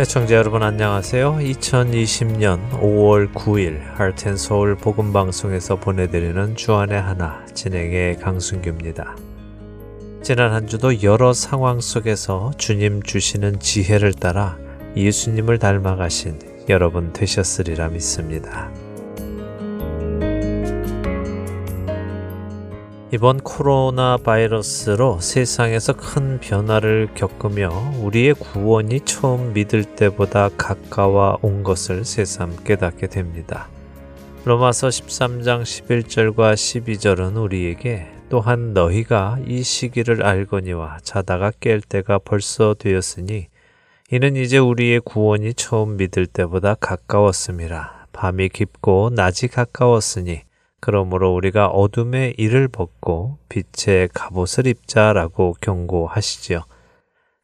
[0.00, 1.40] 애청자 여러분 안녕하세요.
[1.42, 9.14] 2020년 5월 9일 하트앤서울 복음방송에서 보내드리는 주안의 하나 진행의 강순규입니다.
[10.22, 14.56] 지난 한 주도 여러 상황 속에서 주님 주시는 지혜를 따라
[14.96, 18.72] 예수님을 닮아가신 여러분 되셨으리라 믿습니다.
[23.12, 32.04] 이번 코로나 바이러스로 세상에서 큰 변화를 겪으며 우리의 구원이 처음 믿을 때보다 가까워 온 것을
[32.04, 33.68] 새삼 깨닫게 됩니다.
[34.44, 43.48] 로마서 13장 11절과 12절은 우리에게 또한 너희가 이 시기를 알거니와 자다가 깰 때가 벌써 되었으니
[44.12, 50.42] 이는 이제 우리의 구원이 처음 믿을 때보다 가까웠음이라 밤이 깊고 낮이 가까웠으니
[50.80, 56.64] 그러므로 우리가 어둠의 일을 벗고 빛의 갑옷을 입자라고 경고하시지요.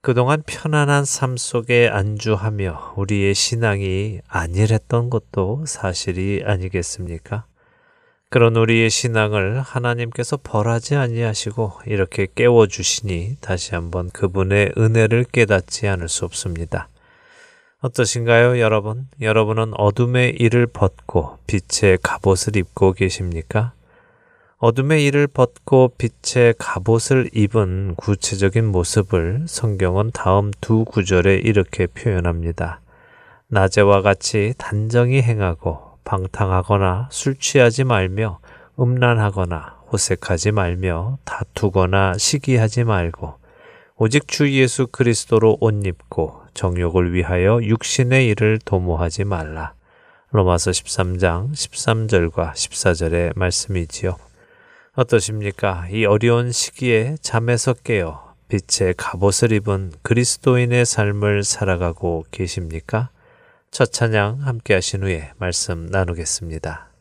[0.01, 7.45] 그동안 편안한 삶 속에 안주하며 우리의 신앙이 안일했던 것도 사실이 아니겠습니까?
[8.31, 16.09] 그런 우리의 신앙을 하나님께서 벌하지 아니하시고 이렇게 깨워 주시니 다시 한번 그분의 은혜를 깨닫지 않을
[16.09, 16.89] 수 없습니다.
[17.83, 19.07] 어떠신가요, 여러분?
[19.21, 23.75] 여러분은 어둠의 일을 벗고 빛의 갑옷을 입고 계십니까?
[24.57, 32.81] 어둠의 일을 벗고 빛의 갑옷을 입은 구체적인 모습을 성경은 다음 두 구절에 이렇게 표현합니다.
[33.49, 38.39] 낮에와 같이 단정히 행하고 방탕하거나 술 취하지 말며
[38.81, 43.35] 음란하거나 호색하지 말며 다투거나 시기하지 말고
[43.97, 49.75] 오직 주 예수 그리스도로 옷 입고 정욕을 위하여 육신의 일을 도모하지 말라.
[50.31, 54.17] 로마서 13장 13절과 14절의 말씀이지요.
[54.95, 55.87] 어떠십니까?
[55.91, 63.11] 이 어려운 시기에 잠에서 깨어 빛의 갑옷을 입은 그리스도인의 삶을 살아가고 계십니까?
[63.71, 66.96] 첫 찬양 함께 하신 후에 말씀 나누겠습니다.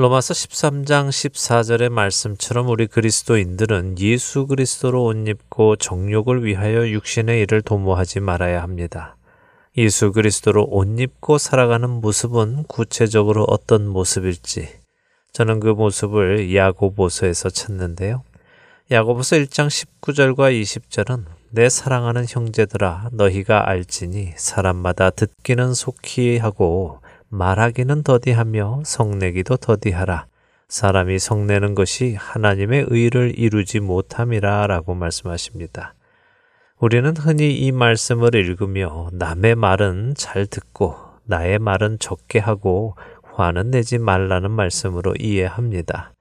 [0.00, 8.20] 로마서 13장 14절의 말씀처럼 우리 그리스도인들은 예수 그리스도로 옷 입고 정욕을 위하여 육신의 일을 도모하지
[8.20, 9.18] 말아야 합니다.
[9.76, 14.70] 예수 그리스도로 옷 입고 살아가는 모습은 구체적으로 어떤 모습일지
[15.34, 18.22] 저는 그 모습을 야고보서에서 찾는데요.
[18.90, 27.00] 야고보서 1장 19절과 20절은 내 사랑하는 형제들아 너희가 알지니 사람마다 듣기는 속히 하고
[27.32, 30.26] 말하기는 더디하며 성내기도 더디하라.
[30.68, 35.94] 사람이 성내는 것이 하나님의 의를 이루지 못함이라 라고 말씀하십니다.
[36.78, 43.98] 우리는 흔히 이 말씀을 읽으며 남의 말은 잘 듣고 나의 말은 적게 하고 화는 내지
[43.98, 46.12] 말라는 말씀으로 이해합니다.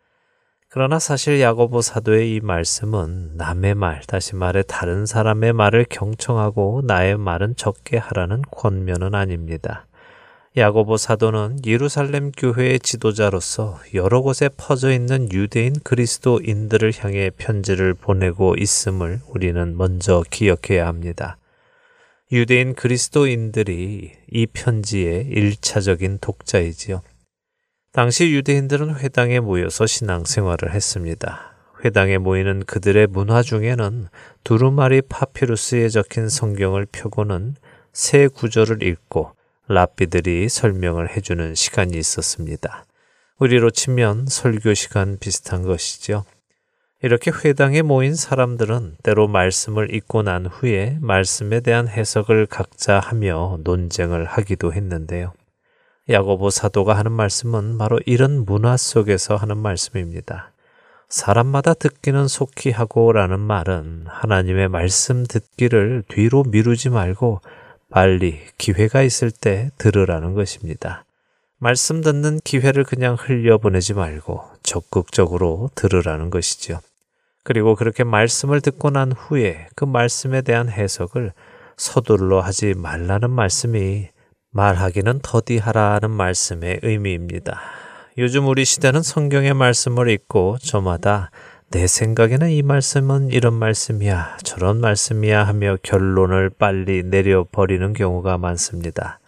[0.70, 7.18] 그러나 사실 야고보 사도의 이 말씀은 남의 말, 다시 말해 다른 사람의 말을 경청하고 나의
[7.18, 9.88] 말은 적게 하라는 권면은 아닙니다.
[10.60, 19.22] 야고보 사도는 예루살렘 교회의 지도자로서 여러 곳에 퍼져 있는 유대인 그리스도인들을 향해 편지를 보내고 있음을
[19.30, 21.38] 우리는 먼저 기억해야 합니다.
[22.34, 27.04] 유대인 그리스도인들이 이 편지의 일차적인 독자이지요.
[27.94, 31.54] 당시 유대인들은 회당에 모여서 신앙생활을 했습니다.
[31.86, 34.10] 회당에 모이는 그들의 문화 중에는
[34.44, 37.56] 두루마리 파피루스에 적힌 성경을 펴고는
[37.94, 39.39] 새 구절을 읽고
[39.70, 42.86] 랍비들이 설명을 해주는 시간이 있었습니다.
[43.38, 46.26] 우리로 치면 설교 시간 비슷한 것이죠.
[47.04, 54.26] 이렇게 회당에 모인 사람들은 때로 말씀을 읽고 난 후에 말씀에 대한 해석을 각자 하며 논쟁을
[54.26, 55.34] 하기도 했는데요.
[56.10, 60.52] 야고보 사도가 하는 말씀은 바로 이런 문화 속에서 하는 말씀입니다.
[61.10, 67.42] 사람마다 듣기는 속히 하고라는 말은 하나님의 말씀 듣기를 뒤로 미루지 말고
[67.90, 71.06] 빨리 기회가 있을 때 들으라는 것입니다.
[71.58, 76.80] 말씀 듣는 기회를 그냥 흘려보내지 말고 적극적으로 들으라는 것이죠.
[77.44, 81.34] 그리고 그렇게 말씀을 듣고 난 후에 그 말씀에 대한 해석을
[81.78, 84.08] 서둘러 하지 말라는 말씀이
[84.52, 87.60] 말하기는 더디하라는 말씀의 의미입니다.
[88.18, 91.32] 요즘 우리 시대는 성경의 말씀을 읽고 저마다
[91.72, 99.20] 내 생각에는 이 말씀은 이런 말씀이야, 저런 말씀이야 하며 결론을 빨리 내려버리는 경우가 많습니다.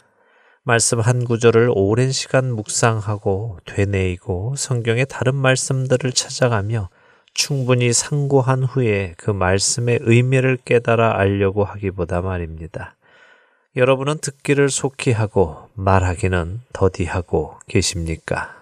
[0.63, 6.89] 말씀 한 구절을 오랜 시간 묵상하고 되뇌이고 성경의 다른 말씀들을 찾아가며
[7.36, 12.95] 충분히 상고한 후에 그 말씀의 의미를 깨달아 알려고 하기보다 말입니다.
[13.75, 18.61] 여러분은 듣기를 속히 하고 말하기는 더디하고 계십니까?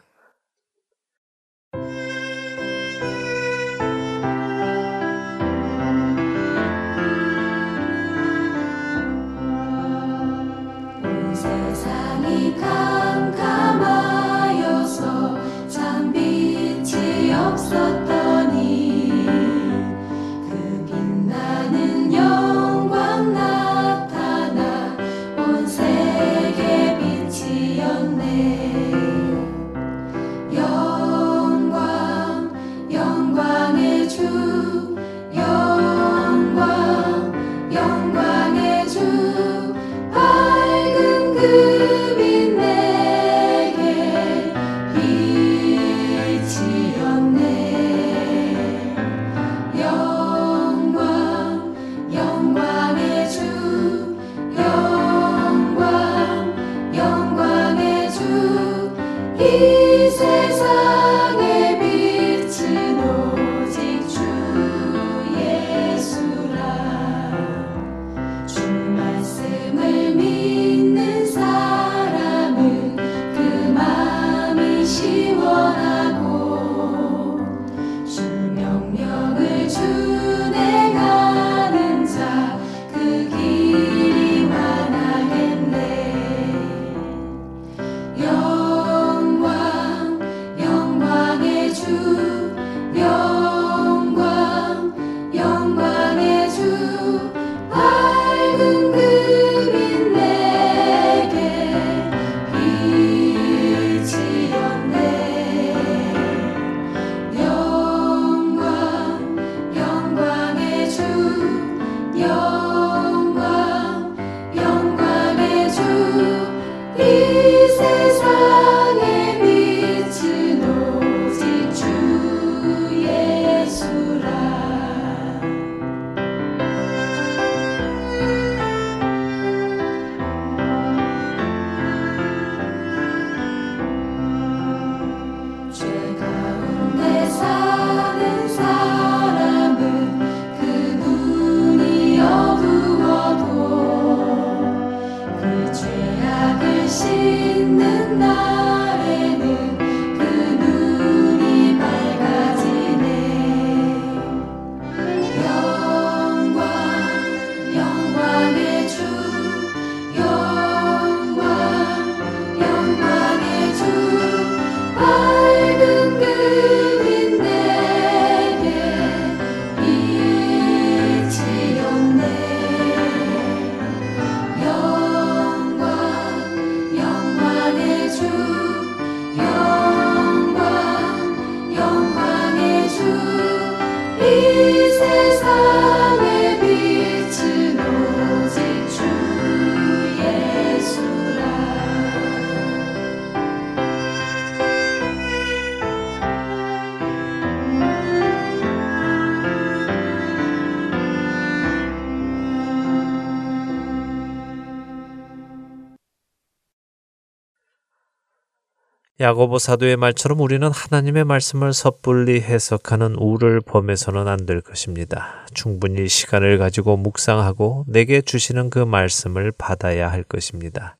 [209.21, 215.45] 야고보 사도의 말처럼 우리는 하나님의 말씀을 섣불리 해석하는 우를 범해서는 안 될 것입니다.
[215.53, 220.95] 충분히 시간을 가지고 묵상하고 내게 주시는 그 말씀을 받아야 할 것입니다.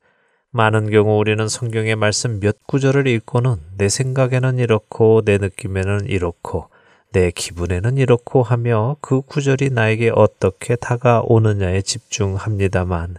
[0.52, 6.68] 많은 경우 우리는 성경의 말씀 몇 구절을 읽고는 내 생각에는 이렇고 내 느낌에는 이렇고
[7.14, 13.16] 내 기분에는 이렇고 하며 그 구절이 나에게 어떻게 다가오느냐에 집중합니다만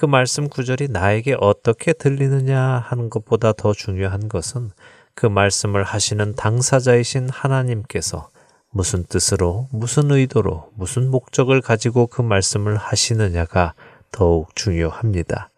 [0.00, 4.70] 그 말씀 구절이 나에게 어떻게 들리느냐 하는 것보다 더 중요한 것은
[5.14, 8.30] 그 말씀을 하시는 당사자이신 하나님께서
[8.70, 13.74] 무슨 뜻으로, 무슨 의도로, 무슨 목적을 가지고 그 말씀을 하시느냐가
[14.10, 15.50] 더욱 중요합니다.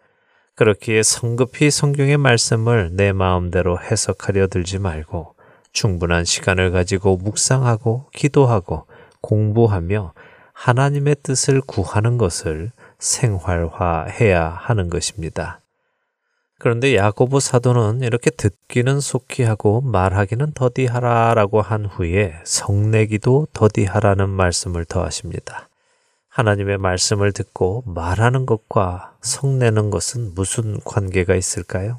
[0.57, 5.37] 그렇기에 성급히 성경의 말씀을 내 마음대로 해석하려 들지 말고
[5.73, 8.87] 충분한 시간을 가지고 묵상하고 기도하고
[9.21, 10.15] 공부하며
[10.53, 12.73] 하나님의 뜻을 구하는 것을
[13.03, 15.59] 생활화해야 하는 것입니다.
[16.59, 25.69] 그런데 야고보 사도는 이렇게 듣기는 속히 하고 말하기는 더디하라라고 한 후에 성내기도 더디하라는 말씀을 더하십니다.
[26.29, 31.99] 하나님의 말씀을 듣고 말하는 것과 성내는 것은 무슨 관계가 있을까요?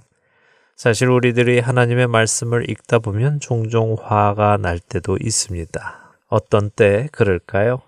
[0.77, 6.15] 사실 우리들이 하나님의 말씀을 읽다 보면 종종 화가 날 때도 있습니다.
[6.29, 7.81] 어떤 때 그럴까요?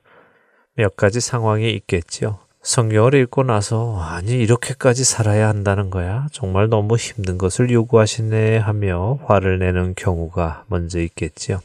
[0.76, 2.45] 몇 가지 상황이 있겠죠.
[2.66, 6.26] 성경을 읽고 나서 아니 이렇게까지 살아야 한다는 거야.
[6.32, 11.62] 정말 너무 힘든 것을 요구하시네 하며 화를 내는 경우가 먼저 있겠지요.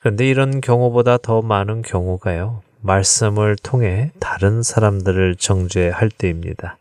[0.00, 2.62] 그런데 이런 경우보다 더 많은 경우가요.
[2.80, 6.76] 말씀을 통해 다른 사람들을 정죄할 때입니다.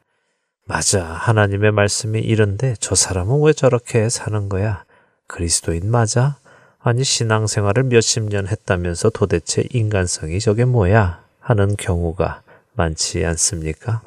[0.66, 1.04] 맞아.
[1.04, 4.86] 하나님의 말씀이 이런데 저 사람은 왜 저렇게 사는 거야?
[5.28, 6.38] 그리스도인 맞아?
[6.80, 11.24] 아니 신앙생활을 몇십 년 했다면서 도대체 인간성이 저게 뭐야?
[11.42, 12.42] 하는 경우가
[12.76, 14.02] 많지 않습니까?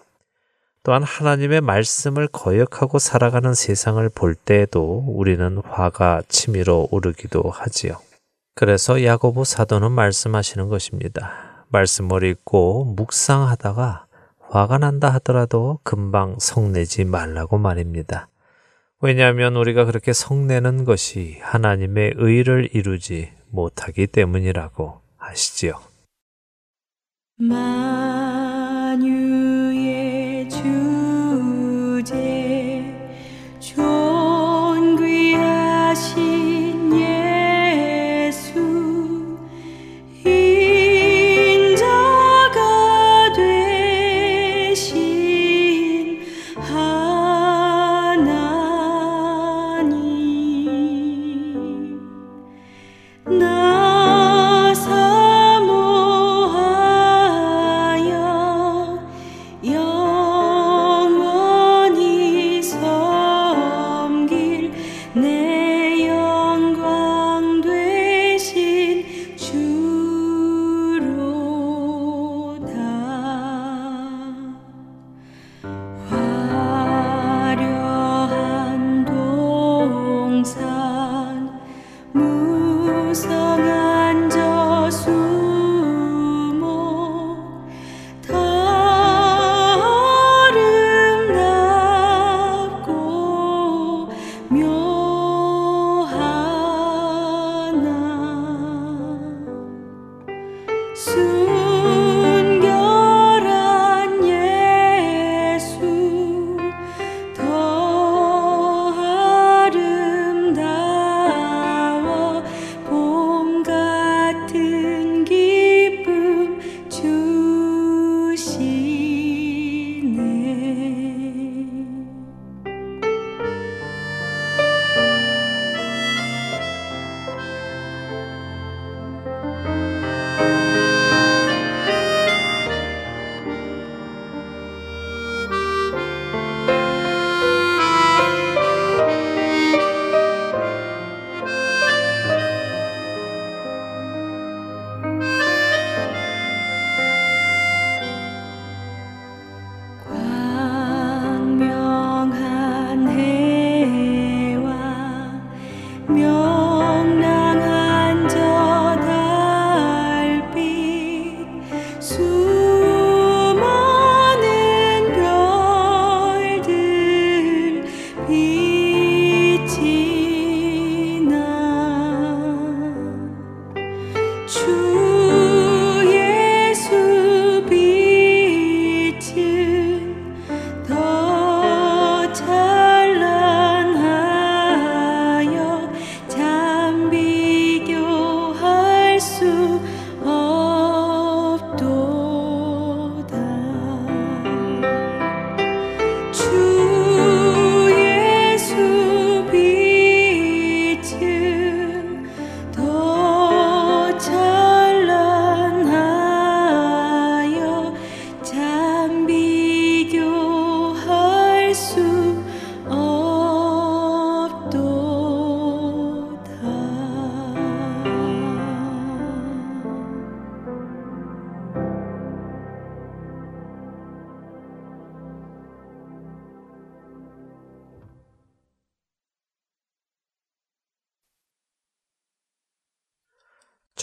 [0.82, 8.00] 또한 하나님의 말씀을 거역하고 살아가는 세상을 볼 때에도 우리는 화가 치밀어 오르기도 하지요.
[8.54, 11.64] 그래서 야고보 사도는 말씀하시는 것입니다.
[11.68, 14.06] 말씀을 읽고 묵상하다가
[14.50, 18.28] 화가 난다 하더라도 금방 성내지 말라고 말입니다.
[19.00, 25.80] 왜냐하면 우리가 그렇게 성내는 것이 하나님의 의를 이루지 못하기 때문이라고 하시지요.
[27.36, 28.27] 만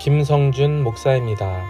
[0.00, 1.62] 김성준 목사입니다.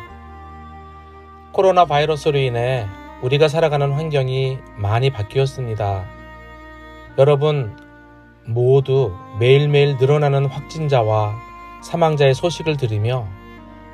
[1.51, 2.87] 코로나 바이러스로 인해
[3.23, 6.05] 우리가 살아가는 환경이 많이 바뀌었습니다.
[7.19, 7.77] 여러분
[8.47, 11.35] 모두 매일매일 늘어나는 확진자와
[11.83, 13.27] 사망자의 소식을 들으며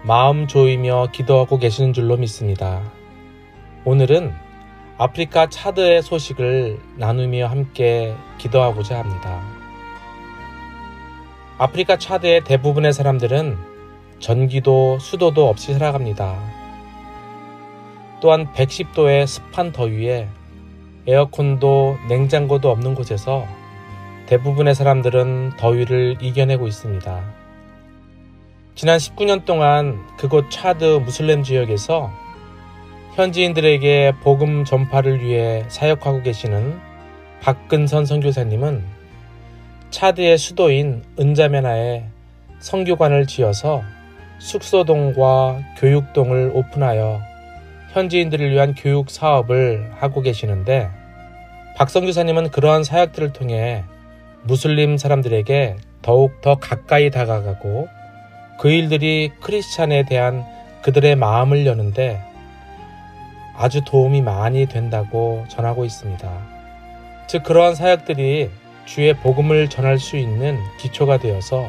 [0.02, 2.82] 마음 조이며 기도하고 계시는 줄로 믿습니다.
[3.86, 4.34] 오늘은
[4.98, 9.40] 아프리카 차드의 소식을 나누며 함께 기도하고자 합니다.
[11.56, 13.75] 아프리카 차드의 대부분의 사람들은
[14.18, 16.38] 전기도 수도도 없이 살아갑니다.
[18.20, 20.28] 또한 110도의 습한 더위에
[21.06, 23.46] 에어컨도 냉장고도 없는 곳에서
[24.26, 27.22] 대부분의 사람들은 더위를 이겨내고 있습니다.
[28.74, 32.10] 지난 19년 동안 그곳 차드 무슬림 지역에서
[33.14, 36.78] 현지인들에게 복음 전파를 위해 사역하고 계시는
[37.40, 38.84] 박근선 선교사님은
[39.90, 42.04] 차드의 수도인 은자메나에
[42.58, 43.82] 성교관을 지어서
[44.38, 47.20] 숙소동과 교육동을 오픈하여
[47.92, 50.90] 현지인들을 위한 교육 사업을 하고 계시는데
[51.76, 53.84] 박성규사님은 그러한 사역들을 통해
[54.42, 57.88] 무슬림 사람들에게 더욱 더 가까이 다가가고
[58.58, 60.44] 그 일들이 크리스찬에 대한
[60.82, 62.22] 그들의 마음을 여는데
[63.56, 66.30] 아주 도움이 많이 된다고 전하고 있습니다.
[67.26, 68.50] 즉 그러한 사역들이
[68.84, 71.68] 주의 복음을 전할 수 있는 기초가 되어서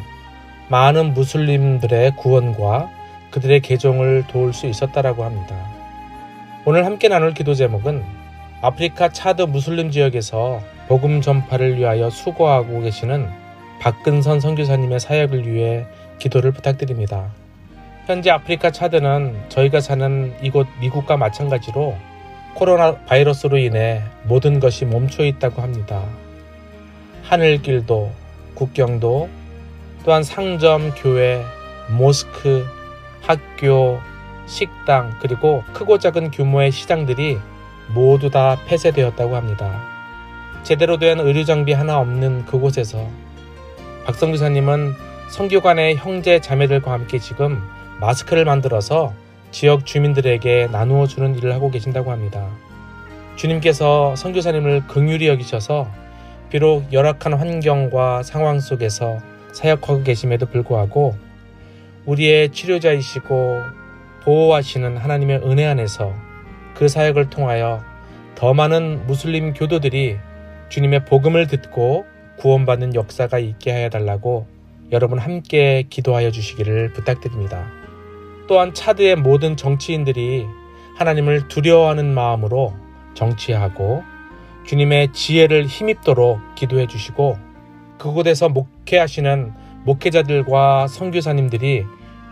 [0.70, 2.90] 많은 무슬림들의 구원과
[3.32, 5.56] 그들의 개종을 도울 수 있었다라고 합니다.
[6.66, 8.04] 오늘 함께 나눌 기도 제목은
[8.62, 13.30] 아프리카 차드 무슬림 지역에서 복음 전파를 위하여 수고하고 계시는
[13.80, 15.86] 박근선 선교사님의 사역을 위해
[16.20, 17.32] 기도를 부탁드립니다.
[18.06, 21.96] 현재 아프리카 차드는 저희가 사는 이곳 미국과 마찬가지로
[22.56, 26.04] 코로나 바이러스로 인해 모든 것이 멈춰 있다고 합니다.
[27.24, 28.12] 하늘길도
[28.56, 29.30] 국경도
[30.08, 31.44] 또한 상점, 교회,
[31.90, 32.66] 모스크,
[33.22, 34.00] 학교,
[34.46, 37.38] 식당, 그리고 크고 작은 규모의 시장들이
[37.94, 39.82] 모두 다 폐쇄되었다고 합니다.
[40.64, 43.06] 제대로 된 의료 장비 하나 없는 그곳에서
[44.06, 44.94] 박성 기사님은
[45.28, 47.62] 성교관의 형제 자매들과 함께 지금
[48.00, 49.14] 마스크를 만들어서
[49.52, 52.48] 지역 주민들에게 나누어 주는 일을 하고 계신다고 합니다.
[53.36, 55.86] 주님께서 선교사님을 긍휼히 여기셔서
[56.50, 59.20] 비록 열악한 환경과 상황 속에서
[59.58, 61.16] 사역하고 계심에도 불구하고
[62.06, 63.62] 우리의 치료자이시고
[64.24, 66.14] 보호하시는 하나님의 은혜 안에서
[66.76, 67.84] 그 사역을 통하여
[68.36, 70.18] 더 많은 무슬림 교도들이
[70.70, 72.06] 주님의 복음을 듣고
[72.38, 74.46] 구원받는 역사가 있게 하여 달라고
[74.92, 77.68] 여러분 함께 기도하여 주시기를 부탁드립니다.
[78.48, 80.46] 또한 차드의 모든 정치인들이
[80.98, 82.76] 하나님을 두려워하는 마음으로
[83.16, 84.04] 정치하고
[84.68, 87.47] 주님의 지혜를 힘입도록 기도해 주시고
[87.98, 89.54] 그곳에서 목회하시는
[89.86, 91.86] 목회자들과 선교사님들이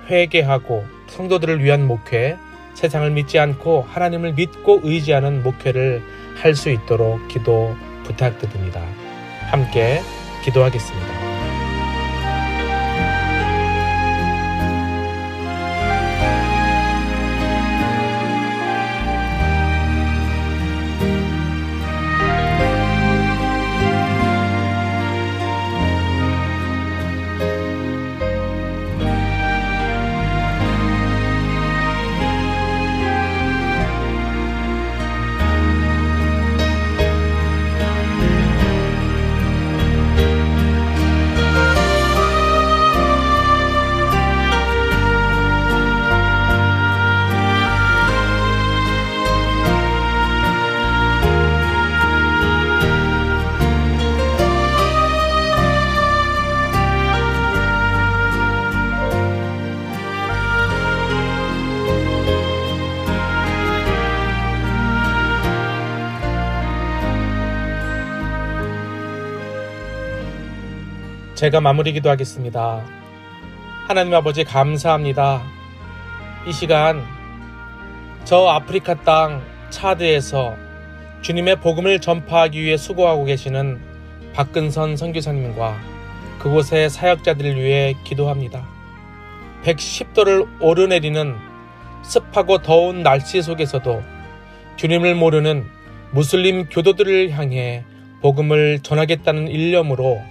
[0.09, 2.37] 회개하고 성도들을 위한 목회,
[2.73, 6.03] 세상을 믿지 않고 하나님을 믿고 의지하는 목회를
[6.35, 7.73] 할 수 있도록 기도
[8.03, 8.81] 부탁드립니다.
[9.49, 10.01] 함께
[10.43, 11.24] 기도하겠습니다.
[71.45, 72.83] 제가 마무리 기도하겠습니다.
[73.87, 75.43] 하나님 아버지 감사합니다.
[76.47, 77.03] 이 시간
[78.23, 80.55] 저 아프리카 땅 차드에서
[81.21, 83.79] 주님의 복음을 전파하기 위해 수고하고 계시는
[84.33, 85.77] 박근선 선교사님과
[86.39, 88.65] 그곳의 사역자들을 위해 기도합니다.
[89.65, 91.35] 110도를 오르내리는
[92.01, 94.01] 습하고 더운 날씨 속에서도
[94.77, 95.67] 주님을 모르는
[96.09, 97.83] 무슬림 교도들을 향해
[98.23, 100.23] 복음을 전하겠다는 일념으로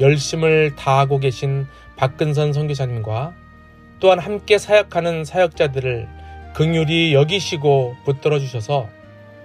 [0.00, 3.34] 열심을 다하고 계신 박근선 선교사님과
[4.00, 6.08] 또한 함께 사역하는 사역자들을
[6.54, 8.88] 긍휼히 여기시고 붙들어 주셔서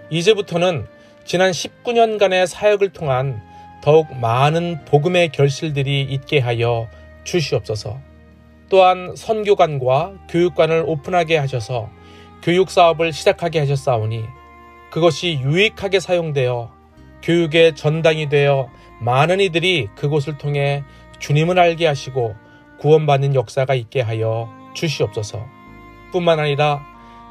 [0.10, 0.88] 이제부터는
[1.26, 3.42] 지난 19년간의 사역을 통한
[3.82, 6.88] 더욱 많은 복음의 결실들이 있게 하여
[7.24, 8.00] 주시옵소서.
[8.70, 11.90] 또한 선교관과 교육관을 오픈하게 하셔서
[12.42, 14.26] 교육 사업을 시작하게 하셨사오니
[14.92, 16.72] 그것이 유익하게 사용되어
[17.24, 20.84] 교육의 전당이 되어 많은 이들이 그곳을 통해
[21.20, 22.36] 주님을 알게 하시고
[22.80, 25.46] 구원받는 역사가 있게 하여 주시옵소서.
[26.12, 26.86] 뿐만 아니라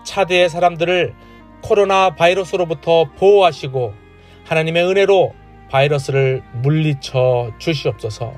[0.05, 1.15] 차대의 사람들을
[1.63, 3.95] 코로나 바이러스로부터 보호하시고
[4.45, 5.35] 하나님의 은혜로
[5.71, 8.33] 바이러스를 물리쳐 주시옵소서.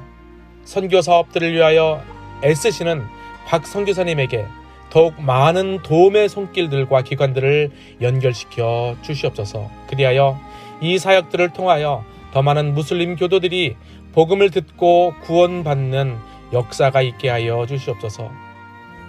[0.64, 2.02] 선교 사업들을 위하여
[2.44, 3.04] 애쓰시는
[3.46, 4.46] 박 선교사님에게
[4.90, 9.70] 더욱 많은 도움의 손길들과 기관들을 연결시켜 주시옵소서.
[9.88, 10.38] 그리하여
[10.80, 13.76] 이 사역들을 통하여 더 많은 무슬림 교도들이
[14.12, 16.16] 복음을 듣고 구원받는
[16.52, 18.30] 역사가 있게 하여 주시옵소서.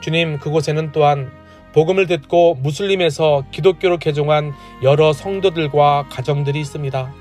[0.01, 1.31] 주님, 그곳에는 또한
[1.73, 7.13] 복음을 듣고 무슬림에서 기독교로 개종한 여러 성도들과 가정들이 있습니다.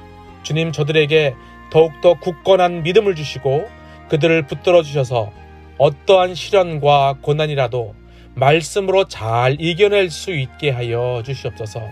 [0.42, 1.34] 주님, 저들에게
[1.70, 3.68] 더욱더 굳건한 믿음을 주시고
[4.08, 5.30] 그들을 붙들어 주셔서
[5.76, 7.94] 어떠한 시련과 고난이라도
[8.34, 11.82] 말씀으로 잘 이겨낼 수 있게 하여 주시옵소서.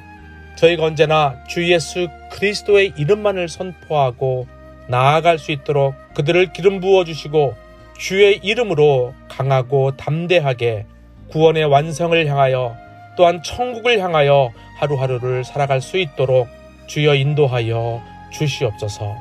[0.57, 4.47] 저희가 언제나 주 예수 그리스도의 이름만을 선포하고
[4.89, 7.55] 나아갈 수 있도록 그들을 기름 부어 주시고
[7.99, 10.87] 주의 이름으로 강하고 담대하게
[11.29, 12.77] 구원의 완성을 향하여
[13.17, 16.49] 또한 천국을 향하여 하루하루를 살아갈 수 있도록
[16.87, 19.17] 주여 인도하여 주시옵소서.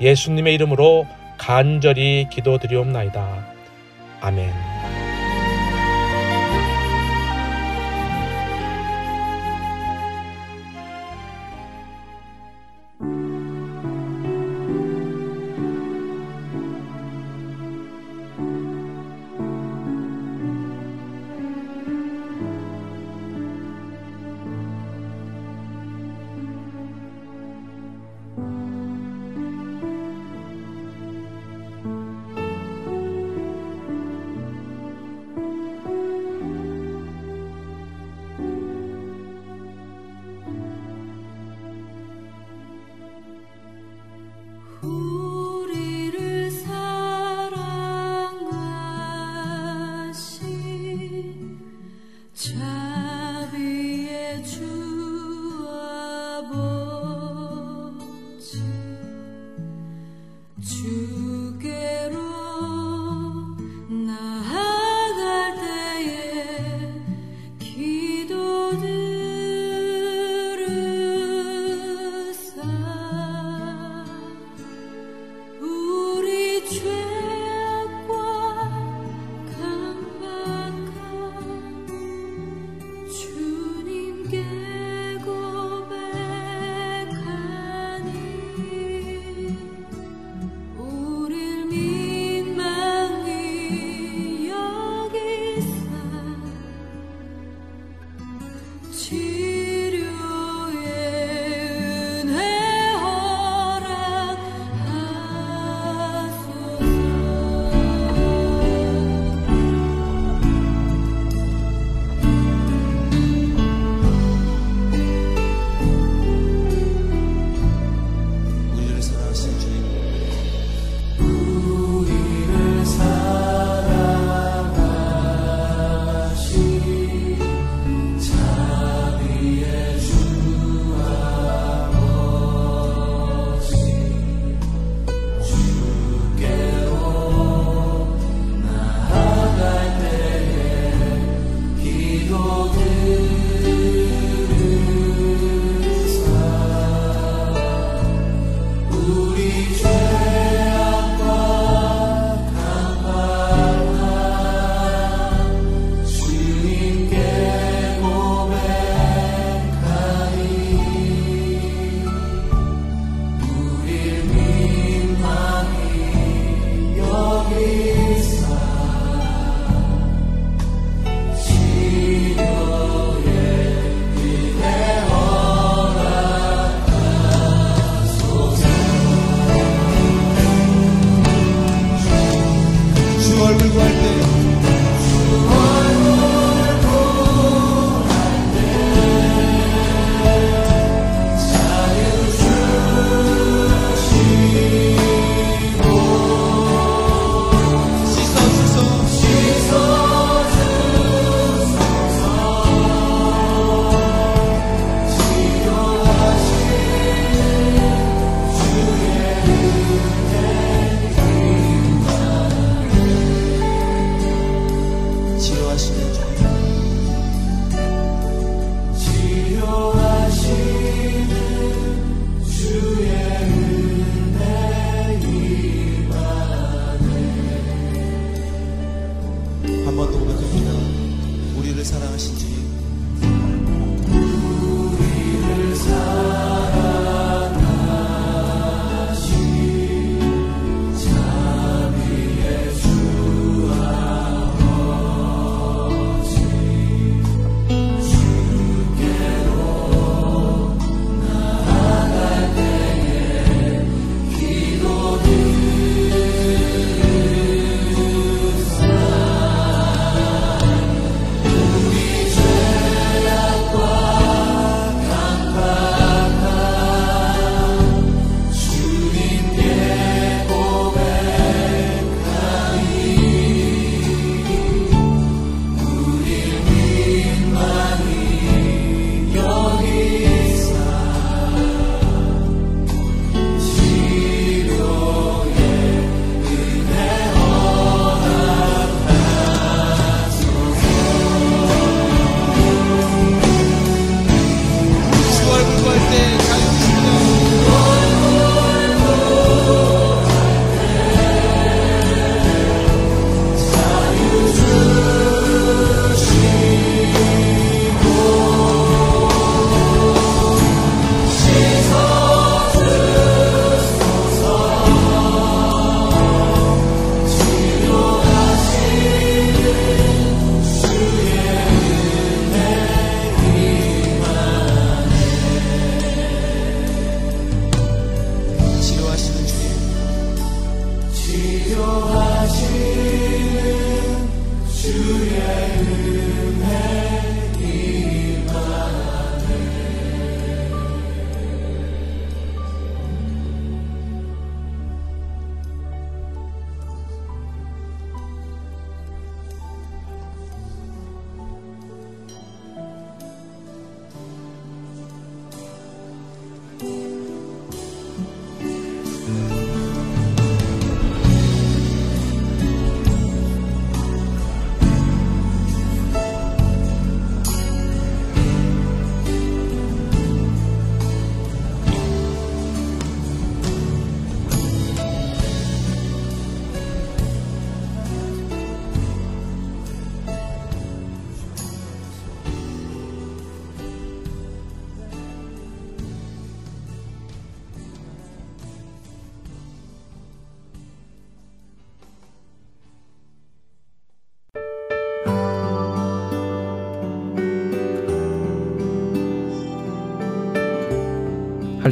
[0.00, 1.06] 예수님의 이름으로
[1.36, 3.46] 간절히 기도드리옵나이다.
[4.20, 5.03] 아멘.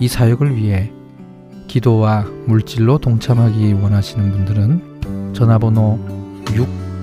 [0.00, 0.92] 이 사역을 위해
[1.66, 5.98] 기도와 물질로 동참하기 원하시는 분들은 전화번호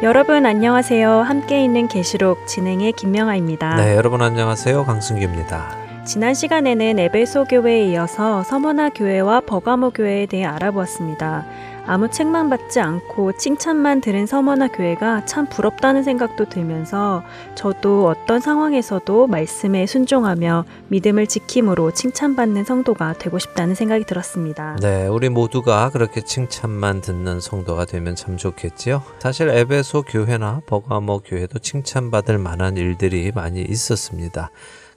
[0.00, 1.10] 여러분 안녕하세요.
[1.22, 3.74] 함께 있는 계시록 진행의 김명아입니다.
[3.82, 4.84] 네, 여러분 안녕하세요.
[4.84, 5.76] 강승규입니다.
[6.04, 11.44] 지난 시간에는 에베소 교회에 이어서 서머나 교회와 버가모 교회에 대해 알아보았습니다.
[11.88, 17.22] 아무 책만 받지 않고 칭찬만 들은 서머나 교회가 참 부럽다는 생각도 들면서
[17.54, 24.76] 저도 어떤 상황에서도 말씀에 순종하며 믿음을 지킴으로 칭찬받는 성도가 되고 싶다는 생각이 들었습니다.
[24.82, 29.02] 네, 우리 모두가 그렇게 칭찬만 듣는 성도가 되면 참 좋겠지요.
[29.18, 34.50] 사실 에베소 교회나 버가모 교회도 칭찬받을 만한 일들이 많이 있었습니다.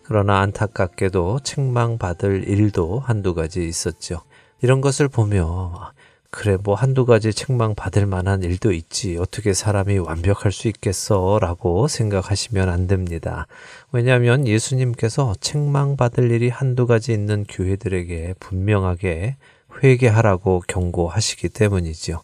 [0.03, 4.23] 그러나 안타깝게도 책망받을 일도 한두 가지 있었죠.
[4.61, 5.93] 이런 것을 보며
[6.31, 11.89] 그래 뭐 한두 가지 책망 받을 만한 일도 있지 어떻게 사람이 완벽할 수 있겠어 라고
[11.89, 13.47] 생각하시면 안 됩니다.
[13.91, 19.35] 왜냐하면 예수님께서 책망 받을 일이 한두 가지 있는 교회들에게 분명하게
[19.83, 22.21] 회개하라고 경고하시기 때문이지요.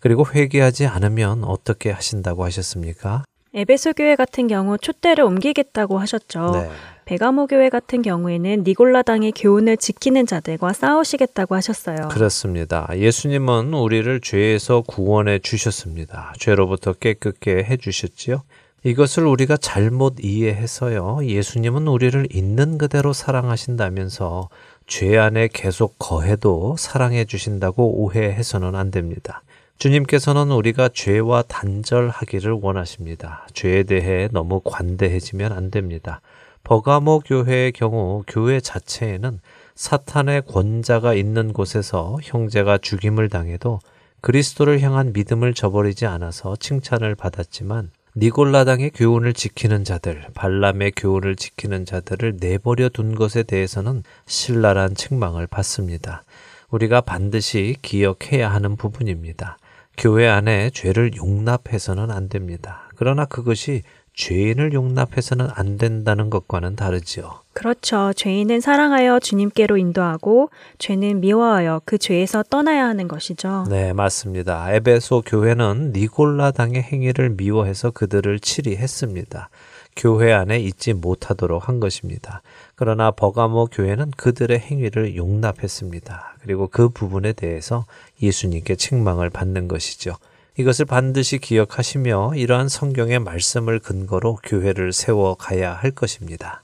[0.00, 3.24] 그리고 회개하지 않으면 어떻게 하신다고 하셨습니까?
[3.52, 6.50] 에베소 교회 같은 경우 촛대를 옮기겠다고 하셨죠.
[6.52, 6.70] 네.
[7.10, 12.06] 베가모 교회 같은 경우에는 니골라당의 교훈을 지키는 자들과 싸우시겠다고 하셨어요.
[12.06, 12.88] 그렇습니다.
[12.94, 16.32] 예수님은 우리를 죄에서 구원해 주셨습니다.
[16.38, 18.42] 죄로부터 깨끗게 해 주셨지요.
[18.84, 21.18] 이것을 우리가 잘못 이해해서요.
[21.24, 24.48] 예수님은 우리를 있는 그대로 사랑하신다면서
[24.86, 29.42] 죄 안에 계속 거해도 사랑해 주신다고 오해해서는 안 됩니다.
[29.78, 33.48] 주님께서는 우리가 죄와 단절하기를 원하십니다.
[33.52, 36.20] 죄에 대해 너무 관대해지면 안 됩니다.
[36.64, 39.40] 버가모 교회의 경우 교회 자체에는
[39.74, 43.80] 사탄의 권자가 있는 곳에서 형제가 죽임을 당해도
[44.20, 52.38] 그리스도를 향한 믿음을 저버리지 않아서 칭찬을 받았지만 니골라당의 교훈을 지키는 자들, 발람의 교훈을 지키는 자들을
[52.40, 56.24] 내버려 둔 것에 대해서는 신랄한 책망을 받습니다.
[56.70, 59.58] 우리가 반드시 기억해야 하는 부분입니다.
[59.96, 62.88] 교회 안에 죄를 용납해서는 안 됩니다.
[62.96, 63.82] 그러나 그것이
[64.14, 67.40] 죄인을 용납해서는 안 된다는 것과는 다르지요.
[67.52, 68.12] 그렇죠.
[68.14, 73.66] 죄인은 사랑하여 주님께로 인도하고 죄는 미워하여 그 죄에서 떠나야 하는 것이죠.
[73.68, 74.72] 네, 맞습니다.
[74.72, 79.48] 에베소 교회는 니골라당의 행위를 미워해서 그들을 치리했습니다.
[79.96, 82.42] 교회 안에 있지 못하도록 한 것입니다.
[82.76, 86.36] 그러나 버가모 교회는 그들의 행위를 용납했습니다.
[86.42, 87.84] 그리고 그 부분에 대해서
[88.22, 90.16] 예수님께 책망을 받는 것이죠.
[90.58, 96.62] 이것을 반드시 기억하시며 이러한 성경의 말씀을 근거로 교회를 세워 가야 할 것입니다.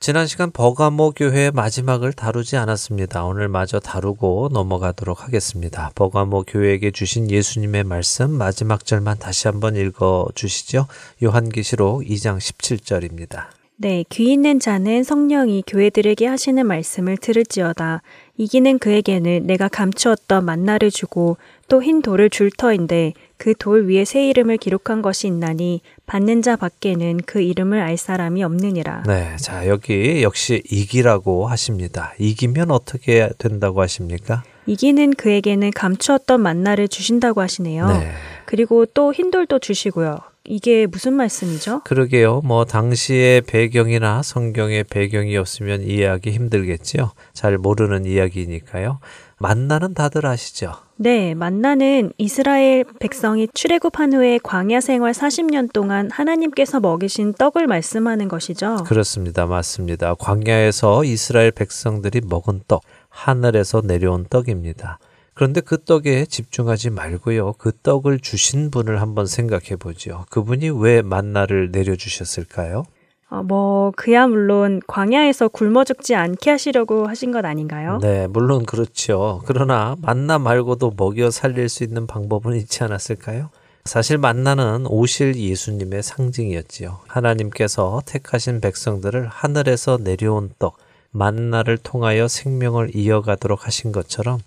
[0.00, 3.24] 지난 시간 버가모 교회의 마지막을 다루지 않았습니다.
[3.24, 5.92] 오늘 마저 다루고 넘어가도록 하겠습니다.
[5.94, 10.88] 버가모 교회에게 주신 예수님의 말씀 마지막 절만 다시 한번 읽어 주시죠.
[11.22, 13.46] 요한계시록 2장 17절입니다.
[13.76, 18.02] 네, 귀 있는 자는 성령이 교회들에게 하시는 말씀을 들을지어다.
[18.36, 21.36] 이기는 그에게는 내가 감추었던 만나를 주고
[21.68, 26.56] 또 흰 돌을 줄 터인데 그 돌 위에 새 이름을 기록한 것이 있나니 받는 자
[26.56, 29.04] 밖에는 그 이름을 알 사람이 없느니라.
[29.06, 32.12] 네, 자 여기 역시 이기라고 하십니다.
[32.18, 34.42] 이기면 어떻게 된다고 하십니까?
[34.66, 37.86] 이기는 그에게는 감추었던 만나를 주신다고 하시네요.
[37.88, 38.12] 네.
[38.46, 40.18] 그리고 또 흰 돌도 주시고요.
[40.46, 41.82] 이게 무슨 말씀이죠?
[41.84, 42.42] 그러게요.
[42.44, 47.12] 뭐 당시의 배경이나 성경의 배경이 없으면 이해하기 힘들겠지요.
[47.32, 48.98] 잘 모르는 이야기니까요.
[49.38, 50.72] 만나는 다들 아시죠?
[50.96, 58.84] 네, 만나는 이스라엘 백성이 출애굽한 후에 광야 생활 40년 동안 하나님께서 먹이신 떡을 말씀하는 것이죠.
[58.86, 59.46] 그렇습니다.
[59.46, 60.14] 맞습니다.
[60.14, 64.98] 광야에서 이스라엘 백성들이 먹은 떡, 하늘에서 내려온 떡입니다.
[65.34, 67.54] 그런데 그 떡에 집중하지 말고요.
[67.58, 70.24] 그 떡을 주신 분을 한번 생각해 보죠.
[70.30, 72.84] 그분이 왜 만나를 내려주셨을까요?
[73.30, 77.98] 어, 뭐 그야 물론 광야에서 굶어 죽지 않게 하시려고 하신 것 아닌가요?
[78.00, 79.42] 네, 물론 그렇죠.
[79.44, 83.50] 그러나 만나 말고도 먹여 살릴 수 있는 방법은 있지 않았을까요?
[83.84, 87.00] 사실 만나는 오실 예수님의 상징이었지요.
[87.08, 90.78] 하나님께서 택하신 백성들을 하늘에서 내려온 떡,
[91.10, 94.38] 만나를 통하여 생명을 이어가도록 하신 것처럼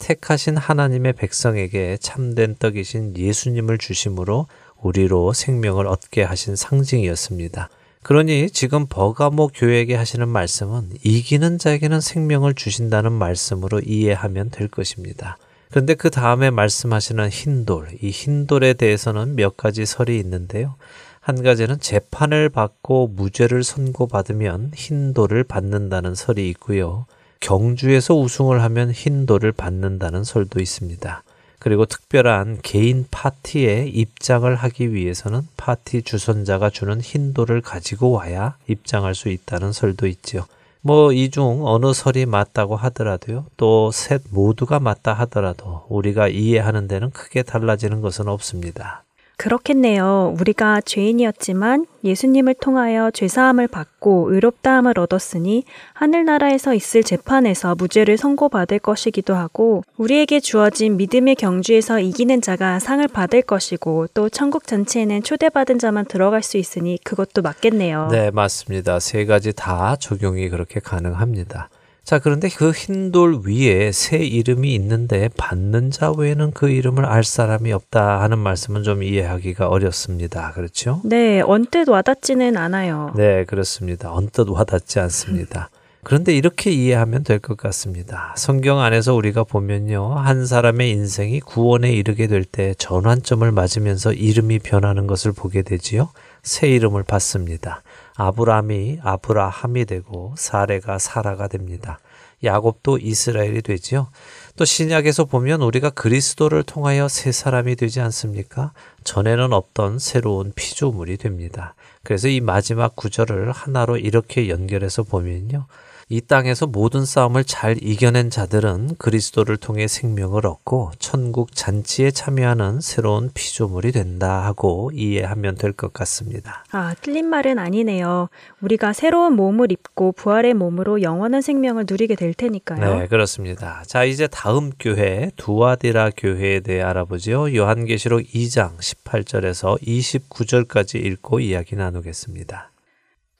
[0.00, 4.48] 택하신 하나님의 백성에게 참된 떡이신 예수님을 주심으로
[4.82, 7.68] 우리로 생명을 얻게 하신 상징이었습니다.
[8.02, 15.36] 그러니 지금 버가모 교회에게 하시는 말씀은 이기는 자에게는 생명을 주신다는 말씀으로 이해하면 될 것입니다.
[15.70, 20.74] 그런데 그 다음에 말씀하시는 흰돌, 이 흰돌에 대해서는 몇 가지 설이 있는데요.
[21.20, 27.06] 한 가지는 재판을 받고 무죄를 선고받으면 흰돌을 받는다는 설이 있고요.
[27.40, 31.22] 경주에서 우승을 하면 흰돌을 받는다는 설도 있습니다.
[31.58, 39.28] 그리고 특별한 개인 파티에 입장을 하기 위해서는 파티 주선자가 주는 흰돌을 가지고 와야 입장할 수
[39.28, 40.46] 있다는 설도 있지요.
[40.82, 43.44] 뭐 이 중 어느 설이 맞다고 하더라도요.
[43.58, 49.04] 또 셋 모두가 맞다 하더라도 우리가 이해하는 데는 크게 달라지는 것은 없습니다.
[49.40, 50.34] 그렇겠네요.
[50.38, 55.64] 우리가 죄인이었지만 예수님을 통하여 죄사함을 받고 의롭다함을 얻었으니
[55.94, 63.40] 하늘나라에서 있을 재판에서 무죄를 선고받을 것이기도 하고 우리에게 주어진 믿음의 경주에서 이기는 자가 상을 받을
[63.40, 68.08] 것이고 또 천국 전체에는 초대받은 자만 들어갈 수 있으니 그것도 맞겠네요.
[68.10, 69.00] 네, 맞습니다.
[69.00, 71.70] 세 가지 다 적용이 그렇게 가능합니다.
[72.04, 77.22] 자, 그런데 그 흰 돌 위에 새 이름이 있는데 받는 자 외에는 그 이름을 알
[77.24, 80.52] 사람이 없다 하는 말씀은 좀 이해하기가 어렵습니다.
[80.52, 81.00] 그렇죠?
[81.04, 83.12] 네, 언뜻 와닿지는 않아요.
[83.16, 84.12] 네, 그렇습니다.
[84.12, 85.70] 언뜻 와닿지 않습니다.
[86.02, 88.32] 그런데 이렇게 이해하면 될 것 같습니다.
[88.36, 90.14] 성경 안에서 우리가 보면요.
[90.14, 96.08] 한 사람의 인생이 구원에 이르게 될 때 전환점을 맞으면서 이름이 변하는 것을 보게 되지요.
[96.42, 97.82] 새 이름을 받습니다.
[98.16, 101.98] 아브라함이 아브라함이 되고 사레가 사라가 됩니다.
[102.42, 104.08] 야곱도 이스라엘이 되지요.
[104.56, 108.72] 또 신약에서 보면 우리가 그리스도를 통하여 새 사람이 되지 않습니까?
[109.04, 111.74] 전에는 없던 새로운 피조물이 됩니다.
[112.02, 115.66] 그래서 이 마지막 구절을 하나로 이렇게 연결해서 보면요.
[116.12, 123.30] 이 땅에서 모든 싸움을 잘 이겨낸 자들은 그리스도를 통해 생명을 얻고 천국 잔치에 참여하는 새로운
[123.32, 126.64] 피조물이 된다 하고 이해하면 될 것 같습니다.
[126.72, 128.28] 아, 틀린 말은 아니네요.
[128.60, 132.98] 우리가 새로운 몸을 입고 부활의 몸으로 영원한 생명을 누리게 될 테니까요.
[132.98, 133.84] 네, 그렇습니다.
[133.86, 137.54] 자, 이제 다음 교회 두아디라 교회에 대해 알아보죠.
[137.54, 142.72] 요한계시록 2장 18절에서 29절까지 읽고 이야기 나누겠습니다.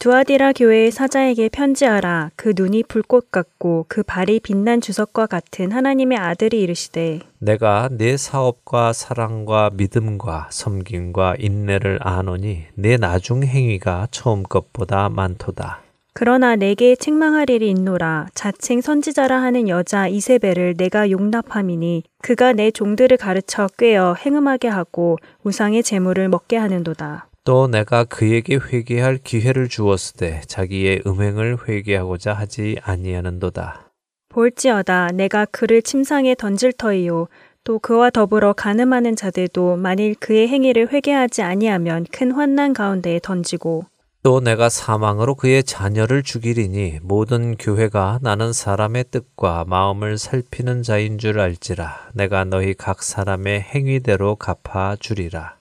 [0.01, 2.31] 두아디라 교회의 사자에게 편지하라.
[2.35, 8.95] 그 눈이 불꽃 같고 그 발이 빛난 주석과 같은 하나님의 아들이 이르시되 내가 내 사업과
[8.95, 15.83] 사랑과 믿음과 섬김과 인내를 아노니 내 나중 행위가 처음 것보다 많도다.
[16.15, 18.29] 그러나 내게 책망할 일이 있노라.
[18.33, 25.83] 자칭 선지자라 하는 여자 이세벨을 내가 용납함이니 그가 내 종들을 가르쳐 꿰어 행음하게 하고 우상의
[25.83, 27.27] 재물을 먹게 하는도다.
[27.51, 33.91] 또 내가 그에게 회개할 기회를 주었으되 자기의 음행을 회개하고자 하지 아니하는도다.
[34.29, 37.27] 볼지어다 내가 그를 침상에 던질 터이요
[37.65, 43.85] 또 그와 더불어 가늠하는 자들도 만일 그의 행위를 회개하지 아니하면 큰 환난 가운데에 던지고
[44.23, 51.41] 또 내가 사망으로 그의 자녀를 죽이리니 모든 교회가 나는 사람의 뜻과 마음을 살피는 자인 줄
[51.41, 55.59] 알지라 내가 너희 각 사람의 행위대로 갚아 주리라.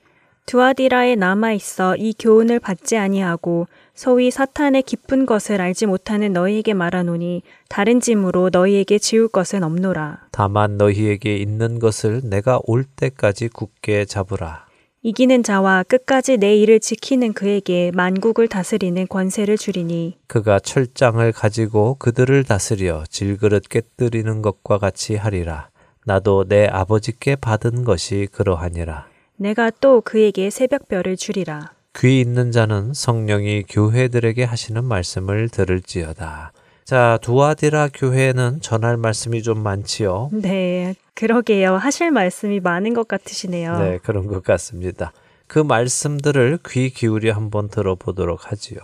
[0.50, 7.44] 두아디라에 남아 있어 이 교훈을 받지 아니하고 소위 사탄의 깊은 것을 알지 못하는 너희에게 말하노니
[7.68, 10.22] 다른 짐으로 너희에게 지울 것은 없노라.
[10.32, 14.66] 다만 너희에게 있는 것을 내가 올 때까지 굳게 잡으라.
[15.04, 22.44] 이기는 자와 끝까지 내 일을 지키는 그에게 만국을 다스리는 권세를 주리니 그가 철장을 가지고 그들을
[22.44, 25.70] 다스려 질그릇 깨뜨리는 것과 같이 하리라.
[26.08, 29.09] 나도 내 아버지께 받은 것이 그러하니라.
[29.40, 31.72] 내가 또 그에게 새벽별을 주리라.
[31.98, 36.52] 귀 있는 자는 성령이 교회들에게 하시는 말씀을 들을지어다.
[36.84, 40.30] 자, 두아디라 교회는 전할 말씀이 좀 많지요.
[40.34, 41.76] 네, 그러게요.
[41.76, 43.80] 하실 말씀이 많은 것 같으시네요.
[43.80, 45.14] 네, 그런 것 같습니다.
[45.48, 48.80] 그 말씀들을 귀 기울여 한번 들어보도록 하지요.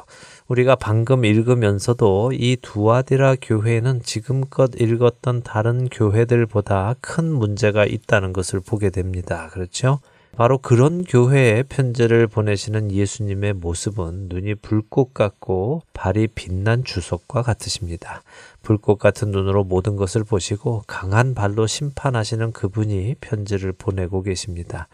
[0.48, 8.90] 우리가 방금 읽으면서도 이 두아디라 교회는 지금껏 읽었던 다른 교회들보다 큰 문제가 있다는 것을 보게
[8.90, 9.50] 됩니다.
[9.52, 10.00] 그렇죠?
[10.38, 18.22] 바로 그런 교회에 편지를 보내시는 예수님의 모습은 눈이 불꽃 같고 발이 빛난 주석과 같으십니다.
[18.62, 24.90] 불꽃 같은 눈으로 모든 것을 보시고 강한 발로 심판하시는 그분이 편지를 보내고 계십니다.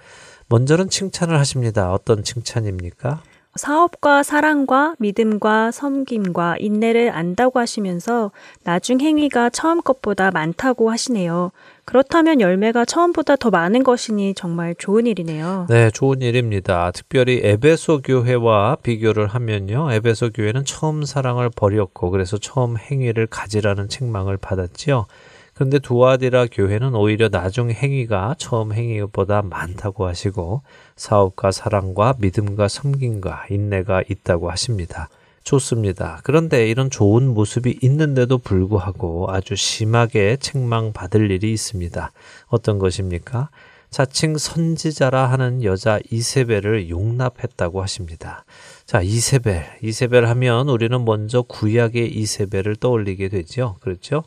[0.48, 1.92] 먼저는 칭찬을 하십니다.
[1.92, 3.24] 어떤 칭찬입니까?
[3.56, 8.32] 사업과 사랑과 믿음과 섬김과 인내를 안다고 하시면서
[8.64, 11.52] 나중 행위가 처음 것보다 많다고 하시네요.
[11.86, 15.68] 그렇다면 열매가 처음보다 더 많은 것이니 정말 좋은 일이네요.
[15.70, 16.92] 네, 좋은 일입니다.
[16.92, 19.92] 특별히 에베소 교회와 비교를 하면요.
[19.92, 25.06] 에베소 교회는 처음 사랑을 버렸고 그래서 처음 행위를 가지라는 책망을 받았지요.
[25.54, 30.62] 그런데 두아디라 교회는 오히려 나중 행위가 처음 행위보다 많다고 하시고
[30.96, 35.10] 사업과 사랑과 믿음과 섬김과 인내가 있다고 하십니다.
[35.44, 36.22] 좋습니다.
[36.24, 42.12] 그런데 이런 좋은 모습이 있는데도 불구하고 아주 심하게 책망받을 일이 있습니다.
[42.48, 43.50] 어떤 것입니까?
[43.90, 48.46] 자칭 선지자라 하는 여자 이세벨을 용납했다고 하십니다.
[48.86, 49.66] 자, 이세벨.
[49.82, 53.76] 이세벨 하면 우리는 먼저 구약의 이세벨을 떠올리게 되죠.
[53.82, 54.24] 그렇죠?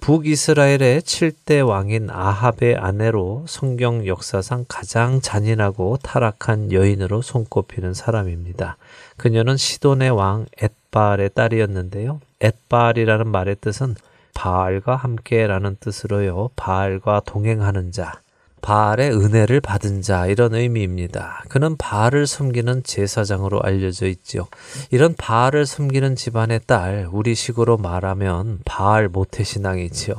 [0.00, 8.76] 북이스라엘의 7대 왕인 아합의 아내로 성경 역사상 가장 잔인하고 타락한 여인으로 손꼽히는 사람입니다.
[9.16, 12.20] 그녀는 시돈의 왕 엣바알의 딸이었는데요.
[12.40, 13.94] 엣바알이라는 말의 뜻은
[14.34, 16.50] 바알과 함께라는 뜻으로요.
[16.56, 18.20] 바알과 동행하는 자,
[18.64, 21.44] 바알의 은혜를 받은 자 이런 의미입니다.
[21.50, 24.46] 그는 바알을 섬기는 제사장으로 알려져 있지요.
[24.90, 30.14] 이런 바알을 섬기는 집안의 딸, 우리식으로 말하면 바알 모태 신앙이지요.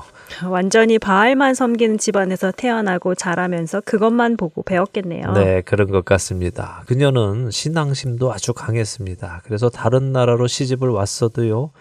[0.47, 5.31] 완전히 바알만 섬기는 집안에서 태어나고 자라면서 그것만 보고 배웠겠네요.
[5.33, 6.83] 네, 그런 것 같습니다.
[6.85, 9.41] 그녀는 신앙심도 아주 강했습니다.
[9.43, 11.71] 그래서 다른 나라로 시집을 왔어도요.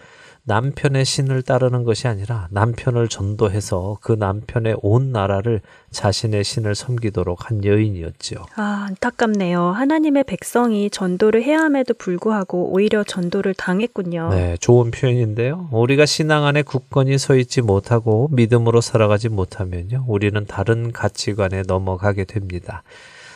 [0.47, 7.65] 남편의 신을 따르는 것이 아니라 남편을 전도해서 그 남편의 온 나라를 자신의 신을 섬기도록 한
[7.65, 8.45] 여인이었지요.
[8.55, 9.61] 아, 안타깝네요.
[9.71, 14.29] 하나님의 백성이 전도를 해야 함에도 불구하고 오히려 전도를 당했군요.
[14.29, 15.69] 네, 좋은 표현인데요.
[15.71, 20.05] 우리가 신앙 안에 굳건히 서 있지 못하고 믿음으로 살아가지 못하면요.
[20.07, 22.83] 우리는 다른 가치관에 넘어가게 됩니다.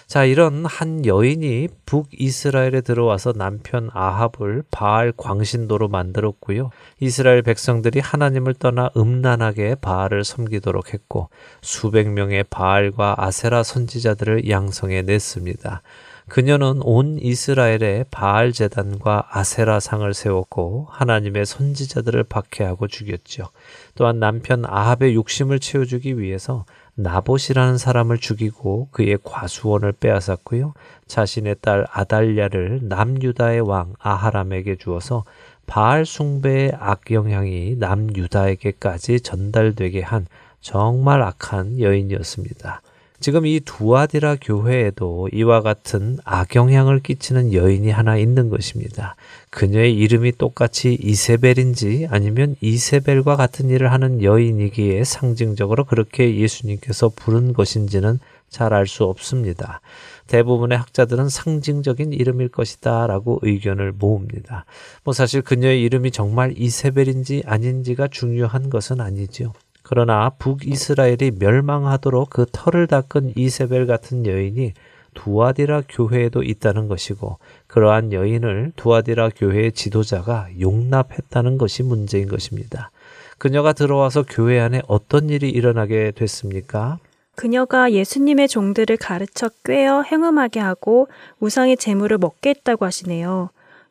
[0.10, 6.72] 자, 이런 한 여인이 북이스라엘에 들어와서 남편 아합을 바알 광신도로 만들었고요.
[6.99, 11.30] 이스라엘 백성들이 하나님을 떠나 음란하게 바알을 섬기도록 했고
[11.62, 15.84] 수백 명의 바알과 아세라 선지자들을 양성해 냈습니다.
[16.28, 23.49] 그녀는 온 이스라엘에 바알 제단과 아세라 상을 세웠고 하나님의 선지자들을 박해하고 죽였죠.
[23.93, 26.66] 또한 남편 아합의 욕심을 채워주기 위해서
[27.02, 30.74] 나봇이라는 사람을 죽이고 그의 과수원을 빼앗았고요.
[31.08, 35.24] 자신의 딸 아달랴를 남유다의 왕 아하람에게 주어서
[35.66, 40.28] 바알 숭배의 악영향이 남유다에게까지 전달되게 한
[40.60, 42.82] 정말 악한 여인이었습니다.
[43.20, 49.15] 지금 이 두아디라 교회에도 이와 같은 악영향을 끼치는 여인이 하나 있는 것입니다.
[49.49, 58.20] 그녀의 이름이 똑같이 이세벨인지 아니면 이세벨과 같은 일을 하는 여인이기에 상징적으로 그렇게 예수님께서 부른 것인지는
[58.49, 59.82] 잘 알 수 없습니다.
[60.28, 64.65] 대부분의 학자들은 상징적인 이름일 것이다 라고 의견을 모읍니다.
[65.03, 69.53] 뭐 사실 그녀의 이름이 정말 이세벨인지 아닌지가 중요한 것은 아니지요.
[69.89, 74.73] 그러나 북이스라엘이 멸망하도록 그 털을 닦은 이세벨 같은 여인이
[75.15, 82.91] 두아디라 교회에도 있다는 것이고 그러한 여인을 두아디라 교회의 지도자가 용납했다는 것이 문제인 것입니다.
[83.39, 86.99] 그녀가 들어와서 교회 안에 어떤 일이 일어나게 됐습니까?
[87.33, 91.07] 그녀가 예수님의 종들을 가르쳐 꿰어 행음하게 하고
[91.39, 93.49] 우상의 재물을 먹게 했다고 하시네요.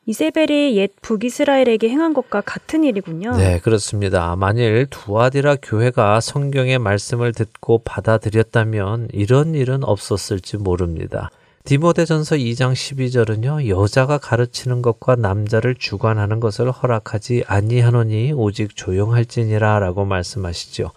[0.09, 3.37] 이세벨이 옛 북이스라엘에게 행한 것과 같은 일이군요.
[3.37, 4.37] 네, 그렇습니다.
[4.37, 11.29] 만일 두아디라 교회가 성경의 말씀을 듣고 받아들였다면 이런 일은 없었을지 모릅니다.
[11.65, 13.69] 디모데전서 2장 12절은요.
[13.69, 20.91] 여자가 가르치는 것과 남자를 주관하는 것을 허락하지 아니하노니 오직 조용할지니라라고 말씀하시죠.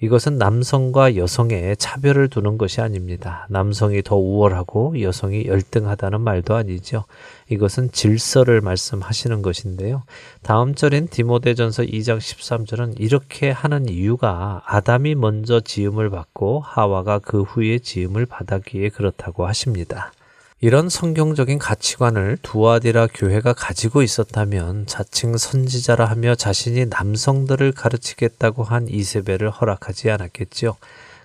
[0.00, 3.48] 이것은 남성과 여성의 차별을 두는 것이 아닙니다.
[3.50, 7.04] 남성이 더 우월하고 여성이 열등하다는 말도 아니죠.
[7.48, 10.04] 이것은 질서를 말씀하시는 것인데요.
[10.42, 17.80] 다음 절인 디모데전서 2장 13절은 이렇게 하는 이유가 아담이 먼저 지음을 받고 하와가 그 후에
[17.80, 20.12] 지음을 받았기에 그렇다고 하십니다.
[20.60, 29.50] 이런 성경적인 가치관을 두아디라 교회가 가지고 있었다면 자칭 선지자라 하며 자신이 남성들을 가르치겠다고 한 이세벨을
[29.50, 30.76] 허락하지 않았겠지요.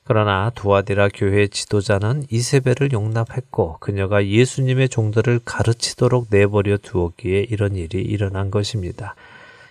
[0.04, 8.52] 그러나 두아디라 교회 지도자는 이세벨을 용납했고 그녀가 예수님의 종들을 가르치도록 내버려 두었기에 이런 일이 일어난
[8.52, 9.16] 것입니다.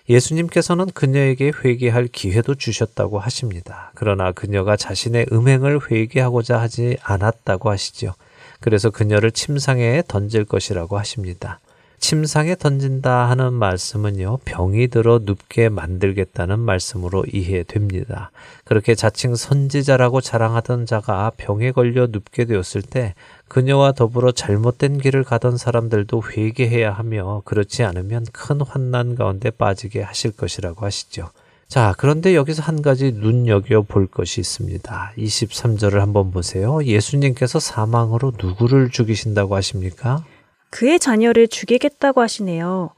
[0.09, 3.93] 예수님께서는 그녀에게 회개할 기회도 주셨다고 하십니다.
[3.95, 8.15] 그러나 그녀가 자신의 음행을 회개하고자 하지 않았다고 하시죠.
[8.63, 11.61] 그래서 그녀를 침상에 던질 것이라고 하십니다.
[12.03, 18.33] 침상에 던진다 하는 말씀은요, 병이 들어 눕게 만들겠다는 말씀으로 이해됩니다.
[18.65, 23.15] 그렇게 자칭 선지자라고 자랑하던 자가 병에 걸려 눕게 되었을 때
[23.47, 30.33] 그녀와 더불어 잘못된 길을 가던 사람들도 회개해야 하며 그렇지 않으면 큰 환난 가운데 빠지게 하실
[30.33, 31.31] 것이라고 하시죠.
[31.73, 35.13] 자, 그런데 여기서 한 가지 눈여겨 볼 것이 있습니다.
[35.17, 36.85] 23절을 한번 보세요.
[36.85, 40.23] 예수님께서 사망으로 누구를 죽이신다고 하십니까?
[40.69, 42.91] 그의 자녀를 죽이겠다고 하시네요.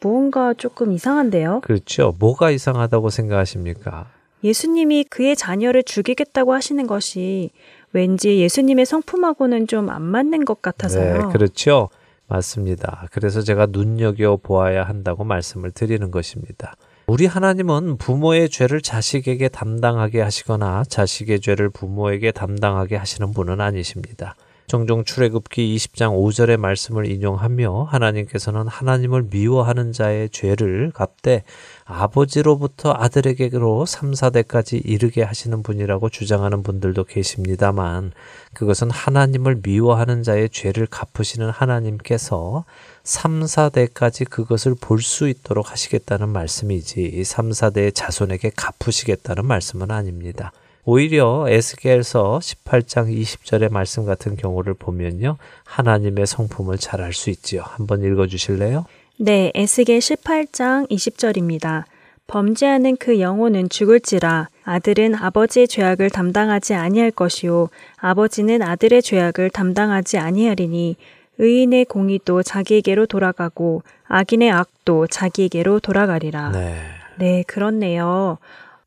[0.00, 1.60] 무언가 조금 이상한데요.
[1.60, 2.14] 그렇죠.
[2.18, 4.06] 뭐가 이상하다고 생각하십니까?
[4.42, 7.50] 예수님이 그의 자녀를 죽이겠다고 하시는 것이
[7.92, 11.26] 왠지 예수님의 성품하고는 좀 안 맞는 것 같아서요.
[11.26, 11.90] 네, 그렇죠.
[12.28, 13.08] 맞습니다.
[13.12, 16.76] 그래서 제가 눈여겨 보아야 한다고 말씀을 드리는 것입니다.
[17.12, 24.34] 우리 하나님은 부모의 죄를 자식에게 담당하게 하시거나 자식의 죄를 부모에게 담당하게 하시는 분은 아니십니다.
[24.66, 31.42] 종종 출애굽기 20장 5절의 말씀을 인용하며 하나님께서는 하나님을 미워하는 자의 죄를 갚되
[31.84, 38.12] 아버지로부터 아들에게로 3, 4대까지 이르게 하시는 분이라고 주장하는 분들도 계십니다만
[38.54, 42.64] 그것은 하나님을 미워하는 자의 죄를 갚으시는 하나님께서
[43.04, 50.52] 3, 4대까지 그것을 볼 수 있도록 하시겠다는 말씀이지 3, 4대의 자손에게 갚으시겠다는 말씀은 아닙니다.
[50.84, 55.36] 오히려 에스겔서 18장 20절의 말씀 같은 경우를 보면요.
[55.64, 57.62] 하나님의 성품을 잘 알 수 있지요.
[57.64, 58.84] 한번 읽어 주실래요?
[59.18, 61.84] 네, 에스겔 18장 20절입니다.
[62.26, 70.96] 범죄하는 그 영혼은 죽을지라 아들은 아버지의 죄악을 담당하지 아니할 것이요 아버지는 아들의 죄악을 담당하지 아니하리니
[71.38, 76.50] 의인의 공의도 자기에게로 돌아가고 악인의 악도 자기에게로 돌아가리라.
[76.52, 76.80] 네.
[77.18, 78.38] 네, 그렇네요.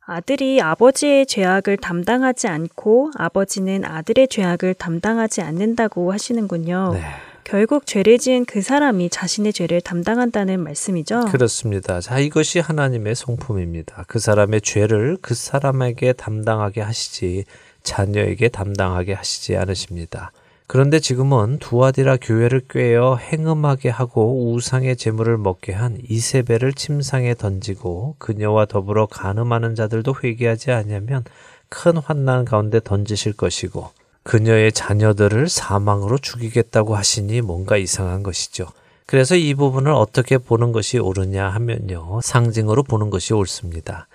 [0.06, 6.92] 아들이 아버지의 죄악을 담당하지 않고 아버지는 아들의 죄악을 담당하지 않는다고 하시는군요.
[6.94, 7.02] 네.
[7.46, 11.26] 결국 죄를 지은 그 사람이 자신의 죄를 담당한다는 말씀이죠.
[11.26, 12.02] 그렇습니다.
[12.02, 14.06] 자, 이것이 하나님의 성품입니다.
[14.08, 17.46] 그 사람의 죄를 그 사람에게 담당하게 하시지
[17.84, 20.32] 자녀에게 담당하게 하시지 않으십니다.
[20.66, 28.66] 그런데 지금은 두아디라 교회를 꿰어 행음하게 하고 우상의 재물을 먹게 한 이세벨을 침상에 던지고 그녀와
[28.66, 31.24] 더불어 간음하는 자들도 회개하지 아니하면
[31.70, 33.92] 큰 환난 가운데 던지실 것이고
[34.26, 38.68] 그녀의 자녀들을 사망으로 죽이겠다고 하시니 뭔가 이상한 것이죠.
[39.06, 42.22] 그래서 이 부분을 어떻게 보는 것이 옳으냐 하면요.
[42.24, 44.08] 상징으로 보는 것이 옳습니다.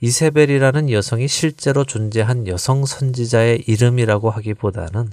[0.00, 5.10] 이세벨이라는 여성이 실제로 존재한 여성 선지자의 이름이라고 하기보다는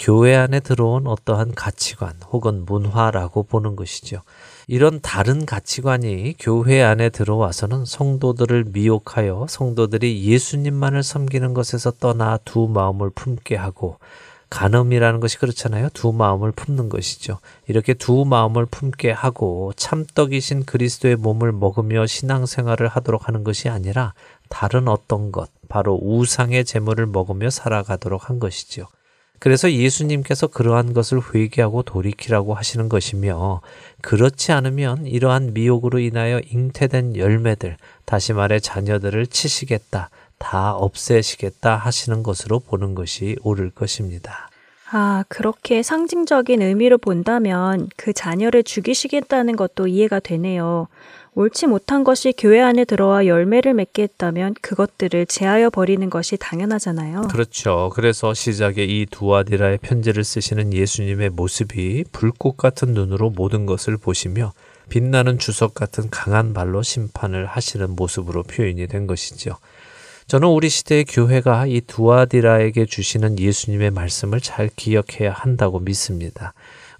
[0.00, 4.22] 교회 안에 들어온 어떠한 가치관 혹은 문화라고 보는 것이죠.
[4.66, 13.10] 이런 다른 가치관이 교회 안에 들어와서는 성도들을 미혹하여 성도들이 예수님만을 섬기는 것에서 떠나 두 마음을
[13.10, 13.98] 품게 하고
[14.52, 15.88] 간음이라는 것이 그렇잖아요.
[15.94, 17.38] 두 마음을 품는 것이죠.
[17.68, 24.12] 이렇게 두 마음을 품게 하고 참떡이신 그리스도의 몸을 먹으며 신앙생활을 하도록 하는 것이 아니라
[24.50, 28.88] 다른 어떤 것, 바로 우상의 재물을 먹으며 살아가도록 한 것이죠.
[29.42, 33.60] 그래서 예수님께서 그러한 것을 회개하고 돌이키라고 하시는 것이며
[34.00, 42.60] 그렇지 않으면 이러한 미혹으로 인하여 잉태된 열매들, 다시 말해 자녀들을 치시겠다, 다 없애시겠다 하시는 것으로
[42.60, 44.48] 보는 것이 옳을 것입니다.
[44.92, 50.86] 아, 그렇게 상징적인 의미로 본다면 그 자녀를 죽이시겠다는 것도 이해가 되네요.
[51.34, 57.22] 옳지 못한 것이 교회 안에 들어와 열매를 맺게 했다면 그것들을 제하여 버리는 것이 당연하잖아요.
[57.30, 57.90] 그렇죠.
[57.94, 64.52] 그래서 시작에 이 두아디라의 편지를 쓰시는 예수님의 모습이 불꽃 같은 눈으로 모든 것을 보시며
[64.90, 69.56] 빛나는 주석 같은 강한 발로 심판을 하시는 모습으로 표현이 된 것이죠.
[70.26, 76.52] 저는 우리 시대의 교회가 이 두아디라에게 주시는 예수님의 말씀을 잘 기억해야 한다고 믿습니다.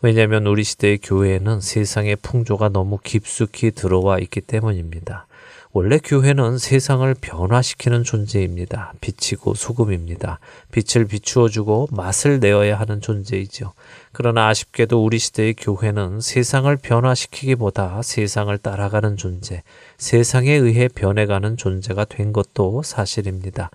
[0.04, 5.26] 왜냐하면 우리 시대의 교회에는 세상의 풍조가 너무 깊숙이 들어와 있기 때문입니다.
[5.74, 8.94] 원래 교회는 세상을 변화시키는 존재입니다.
[9.00, 10.40] 빛이고 소금입니다.
[10.72, 13.72] 빛을 비추어주고 맛을 내어야 하는 존재이죠.
[14.10, 19.62] 그러나 아쉽게도 우리 시대의 교회는 세상을 변화시키기보다 세상을 따라가는 존재,
[19.98, 23.70] 세상에 의해 변해가는 존재가 된 것도 사실입니다.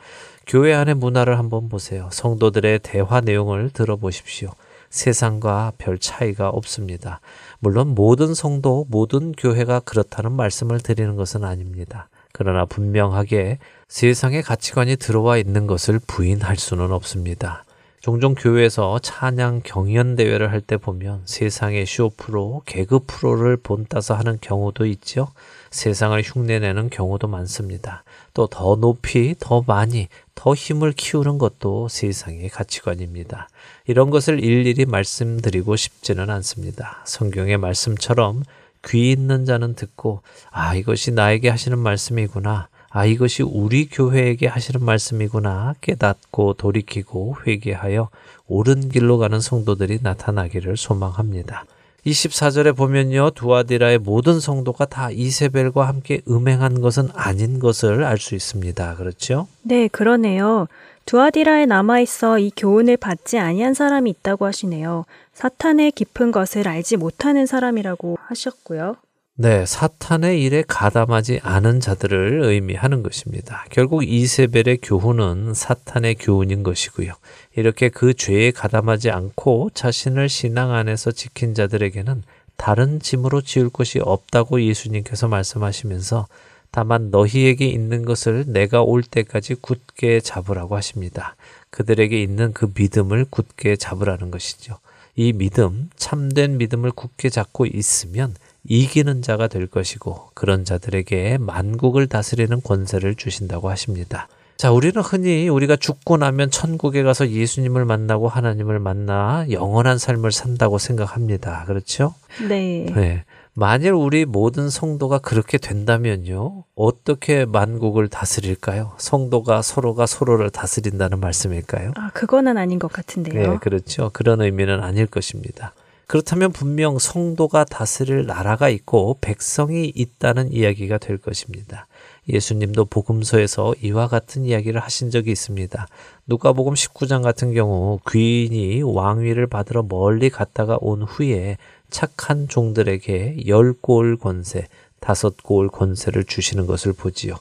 [0.46, 2.10] 교회 안의 문화를 한번 보세요.
[2.12, 4.54] 성도들의 대화 내용을 들어보십시오.
[4.90, 7.20] 세상과 별 차이가 없습니다.
[7.60, 12.10] 물론 모든 성도, 모든 교회가 그렇다는 말씀을 드리는 것은 아닙니다.
[12.34, 13.58] 그러나 분명하게
[13.88, 17.64] 세상의 가치관이 들어와 있는 것을 부인할 수는 없습니다.
[18.00, 24.38] 종종 교회에서 찬양 경연 대회를 할 때 보면 세상의 쇼 프로, 개그 프로를 본따서 하는
[24.40, 25.28] 경우도 있죠.
[25.72, 28.04] 세상을 흉내내는 경우도 많습니다.
[28.34, 30.08] 또 더 높이, 더 많이,
[30.38, 33.50] 더 힘을 키우는 것도 세상의 가치관입니다.
[33.88, 37.02] 이런 것을 일일이 말씀드리고 싶지는 않습니다.
[37.06, 38.44] 성경의 말씀처럼
[38.88, 40.22] 귀 있는 자는 듣고,
[40.52, 42.68] 아, 이것이 나에게 하시는 말씀이구나.
[42.90, 48.10] 아, 이것이 우리 교회에게 하시는 말씀이구나 깨닫고 돌이키고 회개하여
[48.48, 51.66] 옳은 길로 가는 성도들이 나타나기를 소망합니다.
[52.08, 53.32] 24절에 보면요.
[53.32, 58.96] 두아디라의 모든 성도가 다 이세벨과 함께 음행한 것은 아닌 것을 알 수 있습니다.
[58.96, 59.48] 그렇죠?
[59.62, 60.68] 네, 그러네요.
[61.06, 65.06] 두아디라에 남아 있어 이 교훈을 받지 아니한 사람이 있다고 하시네요.
[65.34, 68.96] 사탄의 깊은 것을 알지 못하는 사람이라고 하셨고요.
[69.40, 73.66] 네, 사탄의 일에 가담하지 않은 자들을 의미하는 것입니다.
[73.70, 77.14] 결국 이세벨의 교훈은 사탄의 교훈인 것이고요.
[77.58, 82.22] 이렇게 그 죄에 가담하지 않고 자신을 신앙 안에서 지킨 자들에게는
[82.56, 86.28] 다른 짐으로 지을 것이 없다고 예수님께서 말씀하시면서
[86.70, 91.36] 다만 너희에게 있는 것을 내가 올 때까지 굳게 잡으라고 하십니다.
[91.72, 94.78] 그들에게 있는 그 믿음을 굳게 잡으라는 것이죠.
[95.16, 98.36] 이 믿음, 참된 믿음을 굳게 잡고 있으면
[98.66, 104.28] 이기는 자가 될 것이고 그런 자들에게 만국을 다스리는 권세를 주신다고 하십니다.
[104.58, 110.80] 자, 우리는 흔히 우리가 죽고 나면 천국에 가서 예수님을 만나고 하나님을 만나 영원한 삶을 산다고
[110.80, 111.66] 생각합니다.
[111.66, 112.16] 그렇죠?
[112.50, 112.88] 네.
[112.96, 113.24] 네.
[113.54, 116.64] 만일 우리 모든 성도가 그렇게 된다면요.
[116.76, 118.94] 어떻게 만국을 다스릴까요?
[118.98, 121.92] 성도가 서로가 서로를 다스린다는 말씀일까요?
[121.96, 123.52] 아, 그거는 아닌 것 같은데요.
[123.52, 124.10] 네, 그렇죠.
[124.14, 125.74] 그런 의미는 아닐 것입니다.
[126.08, 131.86] 그렇다면 분명 성도가 다스릴 나라가 있고 백성이 있다는 이야기가 될 것입니다.
[132.30, 135.88] 예수님도 복음서에서 이와 같은 이야기를 하신 적이 있습니다.
[136.28, 141.58] 누가복음 19장 같은 경우 귀인이 왕위를 받으러 멀리 갔다가 온 후에
[141.90, 144.68] 착한 종들에게 열 골 권세,
[145.02, 147.36] 다섯 골 권세를 주시는 것을 보지요.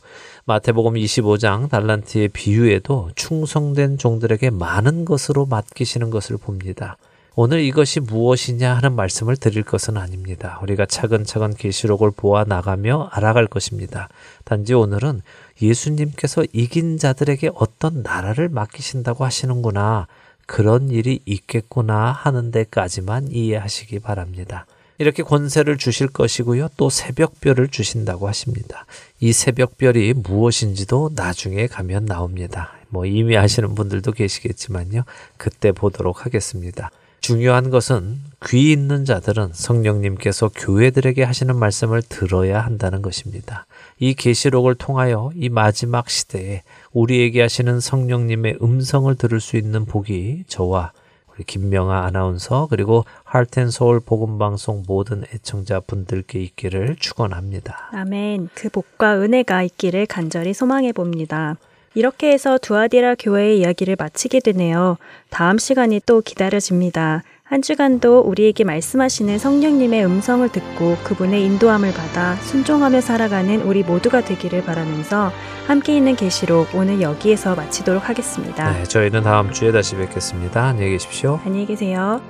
[0.44, 6.96] 마태복음 25장 달란트의 비유에도 충성된 종들에게 많은 것으로 맡기시는 것을 봅니다.
[7.38, 10.58] 오늘 이것이 무엇이냐 하는 말씀을 드릴 것은 아닙니다.
[10.62, 14.08] 우리가 차근차근 계시록을 보아 나가며 알아갈 것입니다.
[14.46, 15.20] 단지 오늘은
[15.60, 20.06] 예수님께서 이긴 자들에게 어떤 나라를 맡기신다고 하시는구나.
[20.46, 24.64] 그런 일이 있겠구나 하는 데까지만 이해하시기 바랍니다.
[24.96, 26.68] 이렇게 권세를 주실 것이고요.
[26.78, 28.86] 또 새벽별을 주신다고 하십니다.
[29.20, 32.72] 이 새벽별이 무엇인지도 나중에 가면 나옵니다.
[32.88, 35.02] 뭐 이미 아시는 분들도 계시겠지만요.
[35.36, 36.90] 그때 보도록 하겠습니다.
[37.20, 43.66] 중요한 것은 귀 있는 자들은 성령님께서 교회들에게 하시는 말씀을 들어야 한다는 것입니다.
[43.98, 46.62] 이 계시록을 통하여 이 마지막 시대에
[46.92, 50.92] 우리에게 하시는 성령님의 음성을 들을 수 있는 복이 저와
[51.34, 57.90] 우리 김명아 아나운서 그리고 하트앤서울 복음 방송 모든 애청자 분들께 있기를 축원합니다.
[57.92, 58.48] 아멘.
[58.54, 61.56] 그 복과 은혜가 있기를 간절히 소망해 봅니다.
[61.96, 64.98] 이렇게 해서 두아디라 교회의 이야기를 마치게 되네요.
[65.30, 67.22] 다음 시간이 또 기다려집니다.
[67.42, 74.64] 한 주간도 우리에게 말씀하시는 성령님의 음성을 듣고 그분의 인도함을 받아 순종하며 살아가는 우리 모두가 되기를
[74.64, 75.32] 바라면서
[75.66, 78.72] 함께 있는 계시록 오늘 여기에서 마치도록 하겠습니다.
[78.72, 80.64] 네, 저희는 다음 주에 다시 뵙겠습니다.
[80.64, 81.40] 안녕히 계십시오.
[81.46, 82.20] 안녕히 계세요.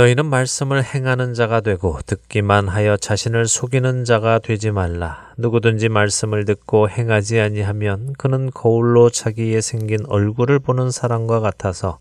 [0.00, 5.34] 너희는 말씀을 행하는 자가 되고 듣기만 하여 자신을 속이는 자가 되지 말라.
[5.36, 11.98] 누구든지 말씀을 듣고 행하지 아니하면 그는 거울로 자기의 생긴 얼굴을 보는 사람과 같아서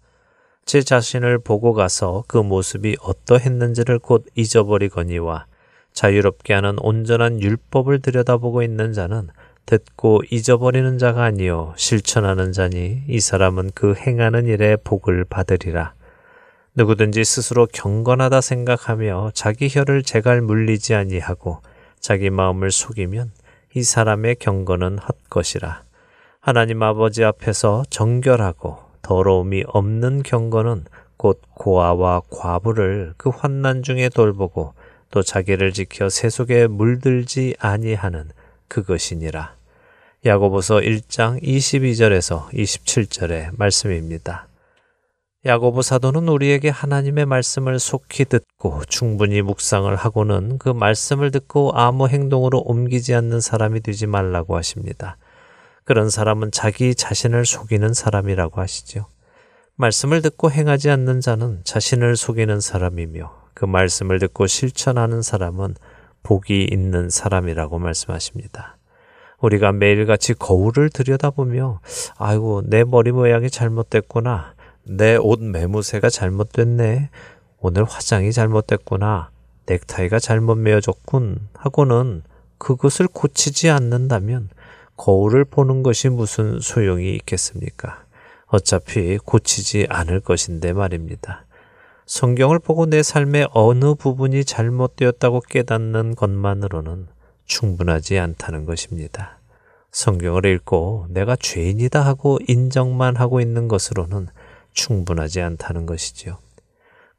[0.65, 5.47] 제 자신을 보고 가서 그 모습이 어떠했는지를 곧 잊어버리거니와
[5.91, 9.27] 자유롭게 하는 온전한 율법을 들여다보고 있는 자는
[9.65, 15.98] 듣고 잊어버리는 자가 아니요 실천하는 자니 이 사람은 그 행하는 일에 복을 받으리라.
[16.75, 21.61] 누구든지 스스로 경건하다 생각하며 자기 혀를 제갈 물리지 아니하고
[21.99, 23.31] 자기 마음을 속이면
[23.75, 25.83] 이 사람의 경건은 헛것이라.
[26.39, 30.85] 하나님 아버지 앞에서 정결하고 더러움이 없는 경건은
[31.17, 34.73] 곧 고아와 과부를 그 환난 중에 돌보고
[35.11, 38.29] 또 자기를 지켜 세속에 물들지 아니하는
[38.67, 39.55] 그것이니라.
[40.25, 44.48] 야고보서 1장 22절에서 27절의 말씀입니다.
[45.45, 52.59] 야고보 사도는 우리에게 하나님의 말씀을 속히 듣고 충분히 묵상을 하고는 그 말씀을 듣고 아무 행동으로
[52.59, 55.15] 옮기지 않는 사람이 되지 말라고 하십니다.
[55.85, 59.05] 그런 사람은 자기 자신을 속이는 사람이라고 하시죠.
[59.77, 65.75] 말씀을 듣고 행하지 않는 자는 자신을 속이는 사람이며 그 말씀을 듣고 실천하는 사람은
[66.21, 68.77] 복이 있는 사람이라고 말씀하십니다.
[69.39, 71.79] 우리가 매일같이 거울을 들여다보며
[72.17, 74.58] 아이고 내 머리 모양이 잘못됐구나.
[74.89, 77.11] 내 옷 매무새가 잘못됐네.
[77.59, 79.29] 오늘 화장이 잘못됐구나.
[79.67, 81.47] 넥타이가 잘못 매어졌군.
[81.53, 82.23] 하고는
[82.57, 84.49] 그것을 고치지 않는다면
[84.97, 88.03] 거울을 보는 것이 무슨 소용이 있겠습니까?
[88.47, 91.45] 어차피 고치지 않을 것인데 말입니다.
[92.07, 97.07] 성경을 보고 내 삶의 어느 부분이 잘못되었다고 깨닫는 것만으로는
[97.45, 99.37] 충분하지 않다는 것입니다.
[99.91, 104.27] 성경을 읽고 내가 죄인이다 하고 인정만 하고 있는 것으로는
[104.73, 106.37] 충분하지 않다는 것이지요.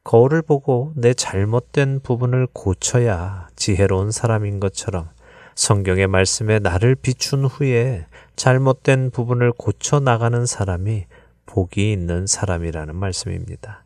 [0.03, 5.09] 거울을 보고 내 잘못된 부분을 고쳐야 지혜로운 사람인 것처럼
[5.55, 11.05] 성경의 말씀에 나를 비춘 후에 잘못된 부분을 고쳐 나가는 사람이
[11.45, 13.83] 복이 있는 사람이라는 말씀입니다.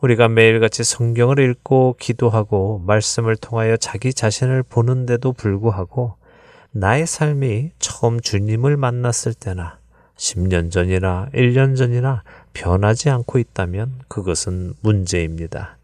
[0.00, 6.16] 우리가 매일같이 성경을 읽고 기도하고 말씀을 통하여 자기 자신을 보는데도 불구하고
[6.72, 9.78] 나의 삶이 처음 주님을 만났을 때나
[10.16, 12.22] 10년 전이나 1년 전이나
[12.52, 15.76] 변하지 않고 있다면 그것은 문제입니다.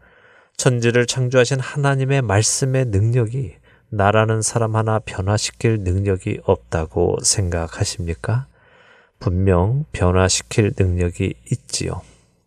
[0.57, 3.55] 천지를 창조하신 하나님의 말씀의 능력이
[3.89, 8.45] 나라는 사람 하나 변화시킬 능력이 없다고 생각하십니까?
[9.19, 12.01] 분명 변화시킬 능력이 있지요.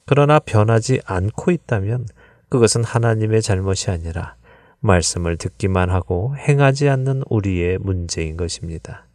[0.06, 2.06] 그러나 변하지 않고 있다면
[2.48, 4.36] 그것은 하나님의 잘못이 아니라
[4.80, 9.06] 말씀을 듣기만 하고 행하지 않는 우리의 문제인 것입니다.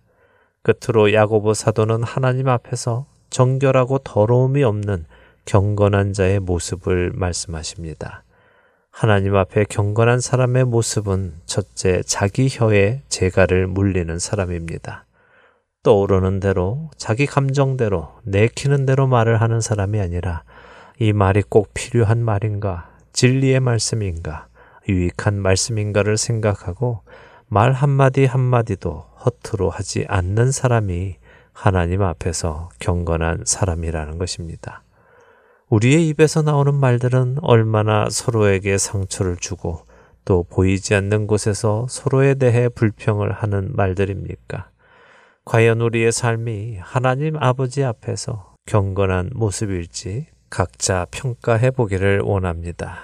[0.64, 5.05] 끝으로 야고보 사도는 하나님 앞에서 정결하고 더러움이 없는
[5.45, 8.23] 경건한 자의 모습을 말씀하십니다.
[8.91, 15.05] 하나님 앞에 경건한 사람의 모습은 첫째 자기 혀에 재갈을 물리는 사람입니다.
[15.84, 20.43] 떠오르는 대로 자기 감정대로 내키는 대로 말을 하는 사람이 아니라
[20.99, 24.47] 이 말이 꼭 필요한 말인가, 진리의 말씀인가,
[24.89, 27.01] 유익한 말씀인가를 생각하고
[27.47, 31.17] 말 한마디 한마디도 허투루 하지 않는 사람이
[31.60, 34.84] 하나님 앞에서 경건한 사람이라는 것입니다.
[35.70, 39.82] 우리의 입에서 나오는 말들은 얼마나 서로에게 상처를 주고
[40.24, 44.70] 또 보이지 않는 곳에서 서로에 대해 불평을 하는 말들입니까?
[45.45, 52.99] 과연 우리의 삶이 하나님 아버지 앞에서 경건한 모습일지 각자 평가해 보기를 원합니다.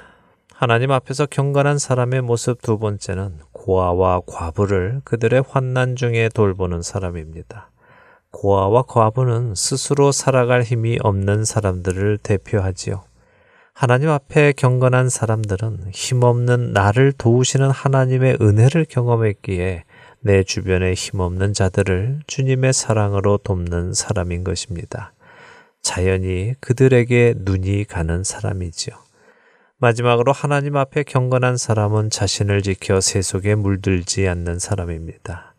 [0.54, 7.73] 하나님 앞에서 경건한 사람의 모습 두 번째는 고아와 과부를 그들의 환난 중에 돌보는 사람입니다.
[8.34, 13.04] 고아와 과부는 스스로 살아갈 힘이 없는 사람들을 대표하지요.
[13.74, 19.84] 하나님 앞에 경건한 사람들은 힘없는 나를 도우시는 하나님의 은혜를 경험했기에
[20.20, 25.14] 내 주변에 힘없는 자들을 주님의 사랑으로 돕는 사람인 것입니다.
[25.82, 28.96] 자연히 그들에게 눈이 가는 사람이지요.
[29.78, 35.53] 마지막으로 하나님 앞에 경건한 사람은 자신을 지켜 세속에 물들지 않는 사람입니다.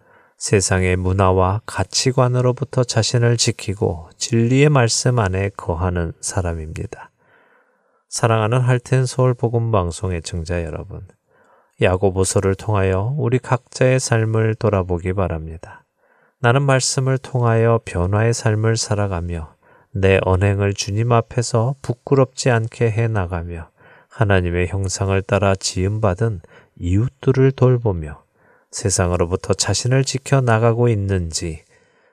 [0.44, 7.10] 세상의 문화와 가치관으로부터 자신을 지키고 진리의 말씀 안에 거하는 사람입니다.
[8.10, 11.00] 사랑하는 할텐 서울 복음 방송의 청자 여러분,
[11.80, 15.86] 야고보서를 통하여 우리 각자의 삶을 돌아보기 바랍니다.
[16.40, 19.54] 나는 말씀을 통하여 변화의 삶을 살아가며
[19.94, 23.70] 내 언행을 주님 앞에서 부끄럽지 않게 해 나가며
[24.10, 26.42] 하나님의 형상을 따라 지음받은
[26.76, 28.23] 이웃들을 돌보며
[28.74, 31.62] 세상으로부터 자신을 지켜 나가고 있는지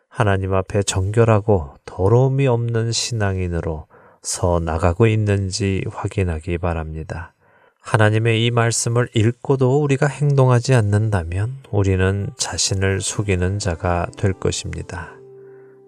[0.07, 3.87] 하나님 앞에 정결하고 더러움이 없는 신앙인으로
[4.21, 7.33] 서 나가고 있는지 확인하기 바랍니다.
[7.79, 15.13] 하나님의 이 말씀을 읽고도 우리가 행동하지 않는다면 우리는 자신을 속이는 자가 될 것입니다.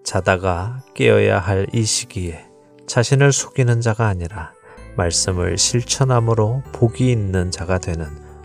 [0.02, 2.46] 자다가 깨어야 할 이 시기에
[2.88, 4.52] 자신을 속이는 자가 아니라
[4.96, 8.23] 말씀을 실천함으로 복이 있는 자가 되는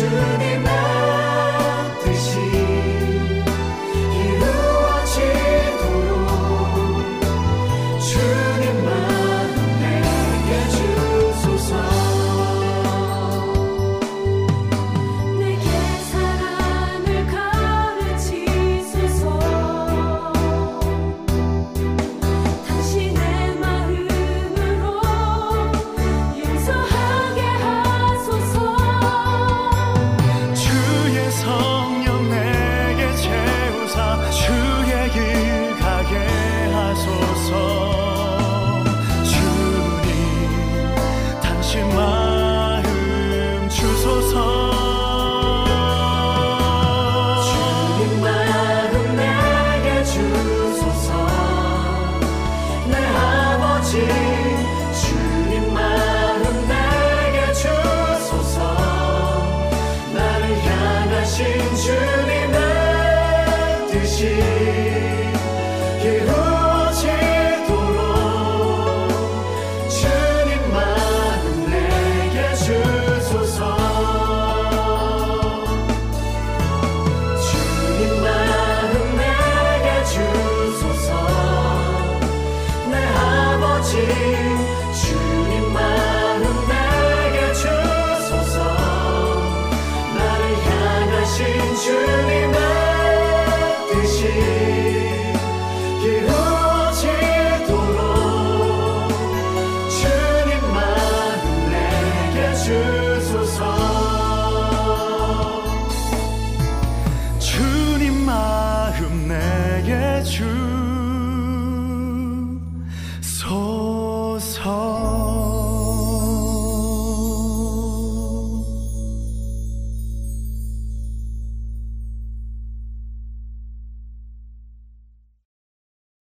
[0.00, 0.89] 주님 나